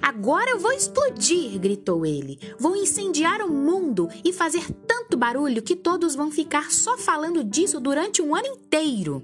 Agora 0.00 0.50
eu 0.50 0.58
vou 0.58 0.72
explodir! 0.72 1.58
gritou 1.58 2.06
ele. 2.06 2.38
Vou 2.58 2.76
incendiar 2.76 3.40
o 3.42 3.52
mundo 3.52 4.08
e 4.24 4.32
fazer 4.32 4.70
tanto 4.86 5.01
barulho 5.22 5.62
que 5.62 5.76
todos 5.76 6.16
vão 6.16 6.32
ficar 6.32 6.72
só 6.72 6.98
falando 6.98 7.44
disso 7.44 7.78
durante 7.78 8.20
um 8.20 8.34
ano 8.34 8.48
inteiro. 8.48 9.22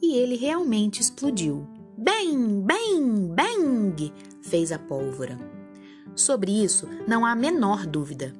E 0.00 0.16
ele 0.16 0.34
realmente 0.34 1.02
explodiu. 1.02 1.68
Bem, 1.94 2.62
bem, 2.62 3.34
bang! 3.34 4.10
fez 4.40 4.72
a 4.72 4.78
pólvora. 4.78 5.38
Sobre 6.16 6.52
isso 6.52 6.88
não 7.06 7.26
há 7.26 7.32
a 7.32 7.36
menor 7.36 7.84
dúvida. 7.84 8.32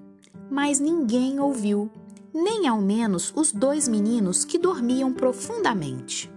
Mas 0.51 0.81
ninguém 0.81 1.39
ouviu, 1.39 1.91
nem 2.33 2.67
ao 2.67 2.81
menos 2.81 3.31
os 3.37 3.53
dois 3.53 3.87
meninos 3.87 4.43
que 4.43 4.57
dormiam 4.57 5.13
profundamente. 5.13 6.33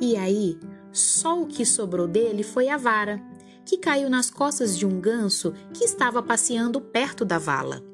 E 0.00 0.16
aí 0.16 0.58
só 0.90 1.42
o 1.42 1.46
que 1.46 1.66
sobrou 1.66 2.08
dele 2.08 2.42
foi 2.42 2.70
a 2.70 2.78
vara, 2.78 3.22
que 3.66 3.76
caiu 3.76 4.08
nas 4.08 4.30
costas 4.30 4.78
de 4.78 4.86
um 4.86 4.98
ganso 4.98 5.52
que 5.74 5.84
estava 5.84 6.22
passeando 6.22 6.80
perto 6.80 7.22
da 7.22 7.36
vala. 7.36 7.92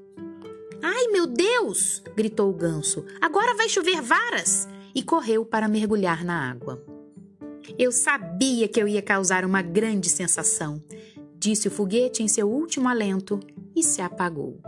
Ai, 0.82 1.08
meu 1.08 1.26
Deus! 1.26 2.02
gritou 2.16 2.50
o 2.50 2.54
ganso. 2.54 3.04
Agora 3.20 3.54
vai 3.54 3.68
chover 3.68 4.00
varas! 4.00 4.68
E 4.94 5.02
correu 5.02 5.44
para 5.44 5.68
mergulhar 5.68 6.24
na 6.24 6.50
água. 6.50 6.82
Eu 7.78 7.92
sabia 7.92 8.66
que 8.66 8.80
eu 8.80 8.88
ia 8.88 9.02
causar 9.02 9.44
uma 9.44 9.62
grande 9.62 10.08
sensação, 10.08 10.82
disse 11.38 11.68
o 11.68 11.70
foguete 11.70 12.22
em 12.22 12.28
seu 12.28 12.50
último 12.50 12.88
alento 12.88 13.38
e 13.74 13.82
se 13.82 14.02
apagou. 14.02 14.60